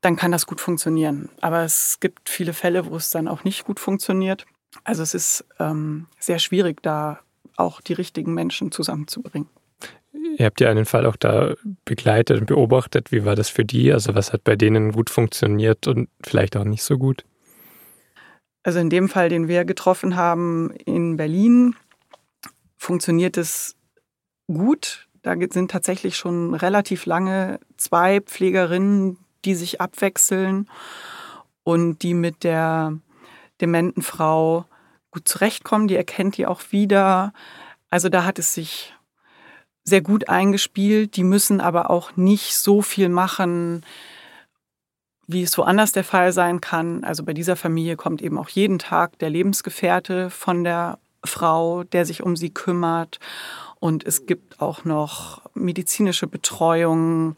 dann 0.00 0.16
kann 0.16 0.32
das 0.32 0.46
gut 0.46 0.60
funktionieren. 0.60 1.30
Aber 1.40 1.62
es 1.62 1.98
gibt 1.98 2.28
viele 2.28 2.52
Fälle, 2.52 2.86
wo 2.86 2.96
es 2.96 3.10
dann 3.10 3.26
auch 3.26 3.42
nicht 3.44 3.64
gut 3.64 3.80
funktioniert. 3.80 4.46
Also 4.84 5.02
es 5.02 5.14
ist 5.14 5.44
ähm, 5.58 6.06
sehr 6.18 6.38
schwierig, 6.38 6.82
da 6.82 7.20
auch 7.56 7.80
die 7.80 7.92
richtigen 7.92 8.34
Menschen 8.34 8.72
zusammenzubringen. 8.72 9.48
Ihr 10.36 10.46
habt 10.46 10.60
ja 10.60 10.68
einen 10.70 10.84
Fall 10.84 11.06
auch 11.06 11.16
da 11.16 11.54
begleitet 11.84 12.40
und 12.40 12.46
beobachtet. 12.46 13.12
Wie 13.12 13.24
war 13.24 13.36
das 13.36 13.48
für 13.48 13.64
die? 13.64 13.92
Also 13.92 14.14
was 14.14 14.32
hat 14.32 14.42
bei 14.44 14.56
denen 14.56 14.92
gut 14.92 15.10
funktioniert 15.10 15.86
und 15.86 16.08
vielleicht 16.24 16.56
auch 16.56 16.64
nicht 16.64 16.82
so 16.82 16.98
gut? 16.98 17.24
Also 18.62 18.78
in 18.78 18.90
dem 18.90 19.08
Fall, 19.08 19.28
den 19.28 19.46
wir 19.46 19.64
getroffen 19.64 20.16
haben 20.16 20.70
in 20.86 21.16
Berlin, 21.16 21.76
funktioniert 22.76 23.36
es 23.36 23.76
gut. 24.46 25.08
Da 25.22 25.34
sind 25.50 25.70
tatsächlich 25.70 26.16
schon 26.16 26.54
relativ 26.54 27.06
lange 27.06 27.60
zwei 27.76 28.20
Pflegerinnen, 28.20 29.18
die 29.44 29.54
sich 29.54 29.80
abwechseln 29.80 30.68
und 31.62 32.02
die 32.02 32.14
mit 32.14 32.42
der 32.44 32.98
dementen 33.60 34.02
Frau 34.02 34.66
gut 35.14 35.26
zurechtkommen. 35.26 35.88
Die 35.88 35.96
erkennt 35.96 36.36
die 36.36 36.46
auch 36.46 36.60
wieder. 36.70 37.32
Also 37.88 38.08
da 38.08 38.24
hat 38.24 38.38
es 38.38 38.52
sich 38.52 38.92
sehr 39.84 40.00
gut 40.00 40.28
eingespielt. 40.28 41.16
Die 41.16 41.24
müssen 41.24 41.60
aber 41.60 41.90
auch 41.90 42.16
nicht 42.16 42.56
so 42.56 42.82
viel 42.82 43.08
machen, 43.08 43.86
wie 45.26 45.42
es 45.42 45.56
woanders 45.56 45.92
der 45.92 46.04
Fall 46.04 46.32
sein 46.32 46.60
kann. 46.60 47.04
Also 47.04 47.22
bei 47.22 47.32
dieser 47.32 47.56
Familie 47.56 47.96
kommt 47.96 48.20
eben 48.20 48.38
auch 48.38 48.48
jeden 48.48 48.78
Tag 48.78 49.18
der 49.20 49.30
Lebensgefährte 49.30 50.30
von 50.30 50.64
der 50.64 50.98
Frau, 51.24 51.84
der 51.84 52.04
sich 52.04 52.22
um 52.22 52.36
sie 52.36 52.50
kümmert. 52.50 53.20
Und 53.78 54.04
es 54.04 54.26
gibt 54.26 54.60
auch 54.60 54.84
noch 54.84 55.42
medizinische 55.54 56.26
Betreuung. 56.26 57.36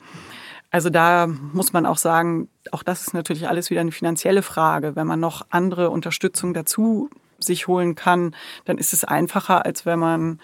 Also 0.71 0.91
da 0.91 1.27
muss 1.27 1.73
man 1.73 1.87
auch 1.87 1.99
sagen, 1.99 2.49
auch 2.73 2.83
das 2.83 3.03
ist 3.03 3.15
natürlich 3.15 3.49
alles 3.49 3.71
wieder 3.71 3.81
eine 3.83 3.93
finanzielle 3.93 4.43
Frage. 4.43 4.97
Wenn 4.97 5.07
man 5.07 5.21
noch 5.21 5.47
andere 5.51 5.91
Unterstützung 5.91 6.55
dazu 6.55 7.11
sich 7.47 7.67
holen 7.67 7.95
kann, 7.95 8.35
dann 8.65 8.79
ist 8.79 8.93
es 8.93 9.05
einfacher, 9.05 9.65
als 9.65 9.87
wenn 9.87 9.99
man 9.99 10.41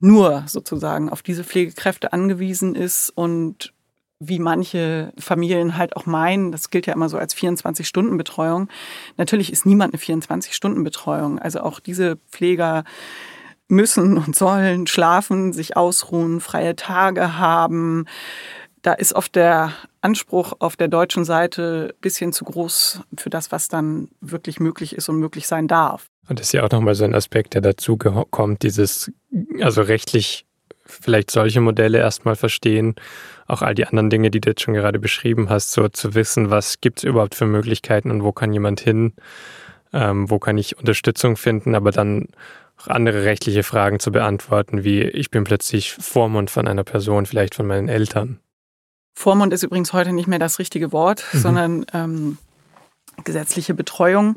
nur 0.00 0.44
sozusagen 0.46 1.08
auf 1.08 1.22
diese 1.22 1.44
Pflegekräfte 1.44 2.12
angewiesen 2.12 2.74
ist 2.74 3.10
und 3.10 3.72
wie 4.18 4.38
manche 4.38 5.12
Familien 5.18 5.76
halt 5.76 5.94
auch 5.96 6.06
meinen, 6.06 6.50
das 6.50 6.70
gilt 6.70 6.86
ja 6.86 6.94
immer 6.94 7.08
so 7.08 7.18
als 7.18 7.36
24-Stunden-Betreuung. 7.36 8.68
Natürlich 9.16 9.52
ist 9.52 9.66
niemand 9.66 9.92
eine 9.92 10.02
24-Stunden-Betreuung. 10.02 11.38
Also 11.38 11.60
auch 11.60 11.80
diese 11.80 12.16
Pfleger 12.30 12.84
müssen 13.68 14.16
und 14.16 14.34
sollen 14.34 14.86
schlafen, 14.86 15.52
sich 15.52 15.76
ausruhen, 15.76 16.40
freie 16.40 16.76
Tage 16.76 17.36
haben. 17.36 18.06
Da 18.80 18.92
ist 18.92 19.14
oft 19.14 19.34
der 19.34 19.72
Anspruch 20.00 20.54
auf 20.60 20.76
der 20.76 20.88
deutschen 20.88 21.24
Seite 21.24 21.92
ein 21.94 22.00
bisschen 22.00 22.32
zu 22.32 22.44
groß 22.44 23.00
für 23.18 23.30
das, 23.30 23.52
was 23.52 23.68
dann 23.68 24.08
wirklich 24.20 24.60
möglich 24.60 24.94
ist 24.94 25.08
und 25.08 25.18
möglich 25.18 25.46
sein 25.46 25.68
darf. 25.68 26.06
Und 26.28 26.40
das 26.40 26.48
ist 26.48 26.52
ja 26.52 26.64
auch 26.64 26.70
nochmal 26.70 26.94
so 26.94 27.04
ein 27.04 27.14
Aspekt, 27.14 27.54
der 27.54 27.60
dazu 27.60 27.96
kommt, 27.96 28.62
dieses, 28.62 29.12
also 29.60 29.82
rechtlich 29.82 30.46
vielleicht 30.84 31.30
solche 31.30 31.60
Modelle 31.60 31.98
erstmal 31.98 32.36
verstehen, 32.36 32.94
auch 33.46 33.62
all 33.62 33.74
die 33.74 33.86
anderen 33.86 34.10
Dinge, 34.10 34.30
die 34.30 34.40
du 34.40 34.50
jetzt 34.50 34.62
schon 34.62 34.74
gerade 34.74 34.98
beschrieben 34.98 35.50
hast, 35.50 35.72
so 35.72 35.88
zu 35.88 36.14
wissen, 36.14 36.50
was 36.50 36.80
gibt 36.80 36.98
es 36.98 37.04
überhaupt 37.04 37.34
für 37.34 37.46
Möglichkeiten 37.46 38.10
und 38.10 38.22
wo 38.22 38.32
kann 38.32 38.52
jemand 38.52 38.80
hin, 38.80 39.12
ähm, 39.92 40.30
wo 40.30 40.38
kann 40.38 40.58
ich 40.58 40.78
Unterstützung 40.78 41.36
finden, 41.36 41.74
aber 41.74 41.90
dann 41.90 42.28
auch 42.78 42.88
andere 42.88 43.24
rechtliche 43.24 43.62
Fragen 43.62 44.00
zu 44.00 44.12
beantworten, 44.12 44.84
wie 44.84 45.02
ich 45.02 45.30
bin 45.30 45.44
plötzlich 45.44 45.92
Vormund 45.92 46.50
von 46.50 46.68
einer 46.68 46.84
Person, 46.84 47.26
vielleicht 47.26 47.54
von 47.54 47.66
meinen 47.66 47.88
Eltern. 47.88 48.38
Vormund 49.14 49.52
ist 49.52 49.62
übrigens 49.62 49.92
heute 49.92 50.12
nicht 50.12 50.28
mehr 50.28 50.38
das 50.38 50.58
richtige 50.58 50.92
Wort, 50.92 51.24
mhm. 51.32 51.38
sondern 51.38 51.86
ähm, 51.94 52.38
gesetzliche 53.24 53.72
Betreuung. 53.72 54.36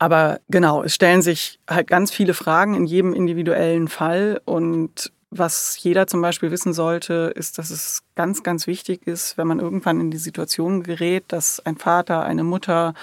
Aber 0.00 0.40
genau, 0.48 0.82
es 0.82 0.94
stellen 0.94 1.22
sich 1.22 1.60
halt 1.68 1.86
ganz 1.86 2.10
viele 2.10 2.34
Fragen 2.34 2.74
in 2.74 2.86
jedem 2.86 3.12
individuellen 3.12 3.86
Fall 3.86 4.40
und 4.44 5.12
Was 5.32 5.80
jeder 5.80 6.08
zum 6.08 6.20
Beispiel 6.22 6.50
wissen 6.50 6.72
sollte, 6.72 7.32
ist, 7.36 7.58
dass 7.58 7.70
es 7.70 8.02
ganz, 8.16 8.42
ganz 8.42 8.66
wichtig 8.66 9.06
ist, 9.06 9.38
wenn 9.38 9.46
man 9.46 9.60
irgendwann 9.60 10.00
in 10.00 10.10
die 10.10 10.16
Situation 10.16 10.82
gerät, 10.82 11.24
dass 11.28 11.64
ein 11.64 11.76
Vater, 11.76 12.24
eine 12.24 12.42
Mutter 12.42 12.94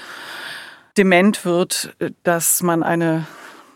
dement 0.98 1.46
wird, 1.46 1.96
dass 2.24 2.62
man 2.62 2.84
eine 2.84 3.28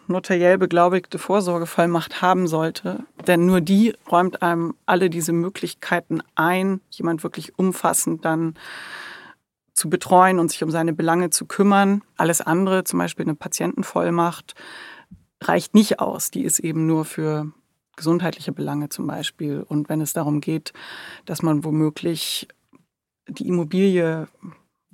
notariell 0.07 0.57
beglaubigte 0.57 1.17
Vorsorgevollmacht 1.17 2.21
haben 2.21 2.45
sollte. 2.45 3.05
Denn 3.25 3.45
nur 3.45 3.61
die 3.61 3.95
räumt 4.11 4.41
einem 4.41 4.75
alle 4.85 5.09
diese 5.09 5.31
Möglichkeiten 5.31 6.21
ein, 6.35 6.81
jemand 6.89 7.23
wirklich 7.23 7.57
umfassend 7.57 8.25
dann 8.25 8.55
zu 9.73 9.89
betreuen 9.89 10.39
und 10.39 10.51
sich 10.51 10.63
um 10.63 10.71
seine 10.71 10.93
Belange 10.93 11.29
zu 11.29 11.45
kümmern. 11.45 12.03
Alles 12.17 12.41
andere, 12.41 12.83
zum 12.83 12.99
Beispiel 12.99 13.25
eine 13.25 13.35
Patientenvollmacht, 13.35 14.55
reicht 15.41 15.73
nicht 15.73 15.99
aus. 15.99 16.31
Die 16.31 16.43
ist 16.43 16.59
eben 16.59 16.85
nur 16.85 17.05
für 17.05 17.51
gesundheitliche 17.95 18.51
Belange 18.51 18.89
zum 18.89 19.07
Beispiel. 19.07 19.63
Und 19.67 19.89
wenn 19.89 20.01
es 20.01 20.13
darum 20.13 20.41
geht, 20.41 20.73
dass 21.25 21.41
man 21.41 21.63
womöglich 21.63 22.47
die 23.27 23.47
Immobilie 23.47 24.27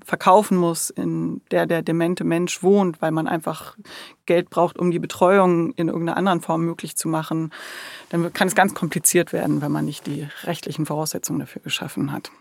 verkaufen 0.04 0.58
muss, 0.58 0.90
in 0.90 1.42
der 1.52 1.66
der 1.66 1.82
demente 1.82 2.24
Mensch 2.24 2.62
wohnt, 2.64 3.02
weil 3.02 3.12
man 3.12 3.28
einfach 3.28 3.78
Geld 4.26 4.50
braucht, 4.50 4.78
um 4.78 4.92
die 4.92 5.00
Betreuung 5.00 5.72
in 5.74 5.88
irgendeiner 5.88 6.18
anderen 6.18 6.42
Form 6.42 6.64
möglich 6.64 6.96
zu 6.96 7.08
machen, 7.08 7.52
dann 8.10 8.32
kann 8.32 8.48
es 8.48 8.56
ganz 8.56 8.74
kompliziert 8.74 9.34
werden, 9.34 9.62
wenn 9.62 9.72
man 9.72 9.86
nicht 9.86 10.08
die 10.08 10.28
rechtlichen 10.44 10.86
Voraussetzungen 10.86 11.40
dafür 11.40 11.62
geschaffen 11.62 12.12
hat. 12.12 12.32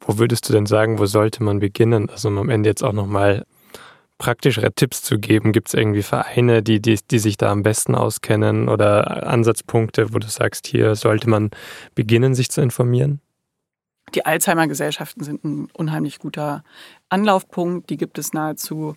Wo 0.00 0.18
würdest 0.18 0.48
du 0.48 0.52
denn 0.52 0.66
sagen, 0.66 0.98
wo 0.98 1.06
sollte 1.06 1.42
man 1.42 1.58
beginnen? 1.58 2.10
Also 2.10 2.28
um 2.28 2.38
am 2.38 2.48
Ende 2.48 2.68
jetzt 2.68 2.82
auch 2.82 2.92
nochmal 2.92 3.44
praktischere 4.20 4.72
Tipps 4.72 5.02
zu 5.02 5.18
geben. 5.18 5.52
Gibt 5.52 5.68
es 5.68 5.74
irgendwie 5.74 6.02
Vereine, 6.02 6.62
die, 6.62 6.80
die, 6.80 6.98
die 7.10 7.18
sich 7.18 7.36
da 7.36 7.50
am 7.50 7.62
besten 7.62 7.96
auskennen 7.96 8.68
oder 8.68 9.26
Ansatzpunkte, 9.26 10.14
wo 10.14 10.18
du 10.18 10.28
sagst, 10.28 10.66
hier 10.66 10.94
sollte 10.94 11.28
man 11.28 11.50
beginnen, 11.94 12.34
sich 12.34 12.50
zu 12.50 12.60
informieren? 12.60 13.20
Die 14.14 14.26
Alzheimer-Gesellschaften 14.26 15.24
sind 15.24 15.44
ein 15.44 15.68
unheimlich 15.72 16.18
guter 16.18 16.64
Anlaufpunkt. 17.08 17.90
Die 17.90 17.96
gibt 17.96 18.18
es 18.18 18.32
nahezu 18.32 18.94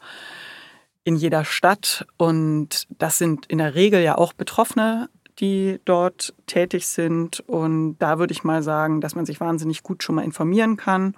in 1.03 1.15
jeder 1.15 1.45
Stadt. 1.45 2.05
Und 2.17 2.87
das 2.89 3.17
sind 3.17 3.45
in 3.47 3.59
der 3.59 3.75
Regel 3.75 4.01
ja 4.01 4.17
auch 4.17 4.33
Betroffene, 4.33 5.09
die 5.39 5.79
dort 5.85 6.33
tätig 6.45 6.87
sind. 6.87 7.41
Und 7.41 7.97
da 7.97 8.19
würde 8.19 8.33
ich 8.33 8.43
mal 8.43 8.63
sagen, 8.63 9.01
dass 9.01 9.15
man 9.15 9.25
sich 9.25 9.39
wahnsinnig 9.39 9.83
gut 9.83 10.03
schon 10.03 10.15
mal 10.15 10.23
informieren 10.23 10.77
kann. 10.77 11.15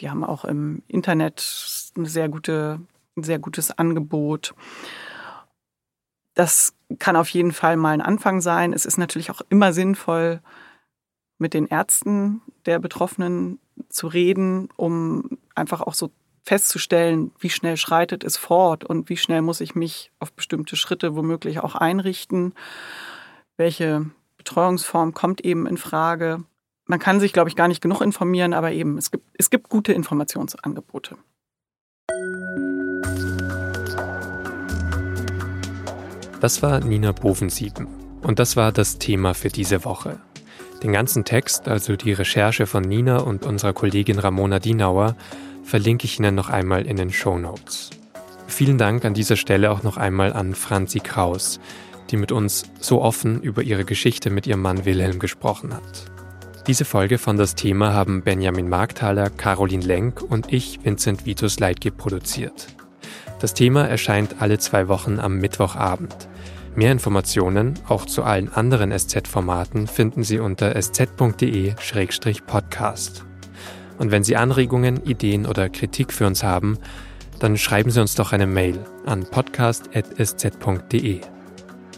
Die 0.00 0.10
haben 0.10 0.24
auch 0.24 0.44
im 0.44 0.82
Internet 0.88 1.92
eine 1.96 2.06
sehr 2.06 2.28
gute, 2.28 2.80
ein 3.16 3.22
sehr 3.22 3.38
gutes 3.38 3.70
Angebot. 3.70 4.54
Das 6.34 6.74
kann 6.98 7.16
auf 7.16 7.28
jeden 7.28 7.52
Fall 7.52 7.76
mal 7.76 7.92
ein 7.92 8.00
Anfang 8.00 8.40
sein. 8.40 8.72
Es 8.72 8.86
ist 8.86 8.98
natürlich 8.98 9.30
auch 9.30 9.40
immer 9.48 9.72
sinnvoll, 9.72 10.40
mit 11.38 11.54
den 11.54 11.66
Ärzten 11.66 12.42
der 12.66 12.78
Betroffenen 12.78 13.58
zu 13.88 14.06
reden, 14.06 14.68
um 14.76 15.38
einfach 15.54 15.80
auch 15.80 15.94
so 15.94 16.10
festzustellen, 16.44 17.32
wie 17.38 17.50
schnell 17.50 17.76
schreitet 17.76 18.22
es 18.22 18.36
fort 18.36 18.84
und 18.84 19.08
wie 19.08 19.16
schnell 19.16 19.42
muss 19.42 19.60
ich 19.60 19.74
mich 19.74 20.10
auf 20.18 20.32
bestimmte 20.32 20.76
Schritte 20.76 21.16
womöglich 21.16 21.60
auch 21.60 21.74
einrichten. 21.74 22.54
Welche 23.56 24.06
Betreuungsform 24.36 25.14
kommt 25.14 25.42
eben 25.42 25.68
in 25.68 25.76
Frage? 25.76 26.42
Man 26.86 26.98
kann 26.98 27.20
sich, 27.20 27.32
glaube 27.32 27.48
ich, 27.48 27.54
gar 27.54 27.68
nicht 27.68 27.80
genug 27.80 28.00
informieren, 28.00 28.52
aber 28.52 28.72
eben, 28.72 28.98
es 28.98 29.12
gibt, 29.12 29.24
es 29.38 29.48
gibt 29.48 29.68
gute 29.68 29.92
Informationsangebote. 29.92 31.16
Das 36.40 36.62
war 36.62 36.80
Nina 36.80 37.12
Bovensieben 37.12 37.86
und 38.22 38.40
das 38.40 38.56
war 38.56 38.72
das 38.72 38.98
Thema 38.98 39.34
für 39.34 39.50
diese 39.50 39.84
Woche. 39.84 40.18
Den 40.82 40.92
ganzen 40.92 41.24
Text, 41.24 41.68
also 41.68 41.94
die 41.94 42.12
Recherche 42.12 42.66
von 42.66 42.82
Nina 42.82 43.18
und 43.18 43.46
unserer 43.46 43.72
Kollegin 43.72 44.18
Ramona 44.18 44.58
Dienauer, 44.58 45.14
verlinke 45.62 46.06
ich 46.06 46.18
Ihnen 46.18 46.34
noch 46.34 46.50
einmal 46.50 46.86
in 46.86 46.96
den 46.96 47.12
Show 47.12 47.38
Notes. 47.38 47.90
Vielen 48.48 48.78
Dank 48.78 49.04
an 49.04 49.14
dieser 49.14 49.36
Stelle 49.36 49.70
auch 49.70 49.84
noch 49.84 49.96
einmal 49.96 50.32
an 50.32 50.56
Franzi 50.56 50.98
Kraus, 50.98 51.60
die 52.10 52.16
mit 52.16 52.32
uns 52.32 52.64
so 52.80 53.02
offen 53.02 53.40
über 53.40 53.62
ihre 53.62 53.84
Geschichte 53.84 54.30
mit 54.30 54.46
ihrem 54.46 54.62
Mann 54.62 54.84
Wilhelm 54.84 55.18
gesprochen 55.18 55.74
hat. 55.74 56.10
Diese 56.66 56.84
Folge 56.86 57.18
von 57.18 57.36
das 57.36 57.54
Thema 57.54 57.92
haben 57.92 58.22
Benjamin 58.22 58.68
Markthaler, 58.68 59.28
Caroline 59.28 59.84
Lenk 59.84 60.22
und 60.22 60.50
ich, 60.52 60.80
Vincent 60.82 61.26
Vitus 61.26 61.60
Leitgeb, 61.60 61.98
produziert. 61.98 62.68
Das 63.40 63.52
Thema 63.52 63.86
erscheint 63.86 64.36
alle 64.40 64.58
zwei 64.58 64.88
Wochen 64.88 65.18
am 65.20 65.36
Mittwochabend. 65.38 66.28
Mehr 66.74 66.90
Informationen, 66.90 67.74
auch 67.86 68.06
zu 68.06 68.24
allen 68.24 68.50
anderen 68.52 68.90
SZ-Formaten, 68.90 69.86
finden 69.86 70.24
Sie 70.24 70.38
unter 70.38 70.74
sz.de-podcast. 70.74 71.76
Und 73.98 74.10
wenn 74.10 74.24
Sie 74.24 74.36
Anregungen, 74.36 75.04
Ideen 75.04 75.44
oder 75.46 75.68
Kritik 75.68 76.12
für 76.12 76.26
uns 76.26 76.42
haben, 76.42 76.78
dann 77.38 77.58
schreiben 77.58 77.90
Sie 77.90 78.00
uns 78.00 78.14
doch 78.14 78.32
eine 78.32 78.46
Mail 78.46 78.78
an 79.04 79.24
podcast.sz.de. 79.30 81.20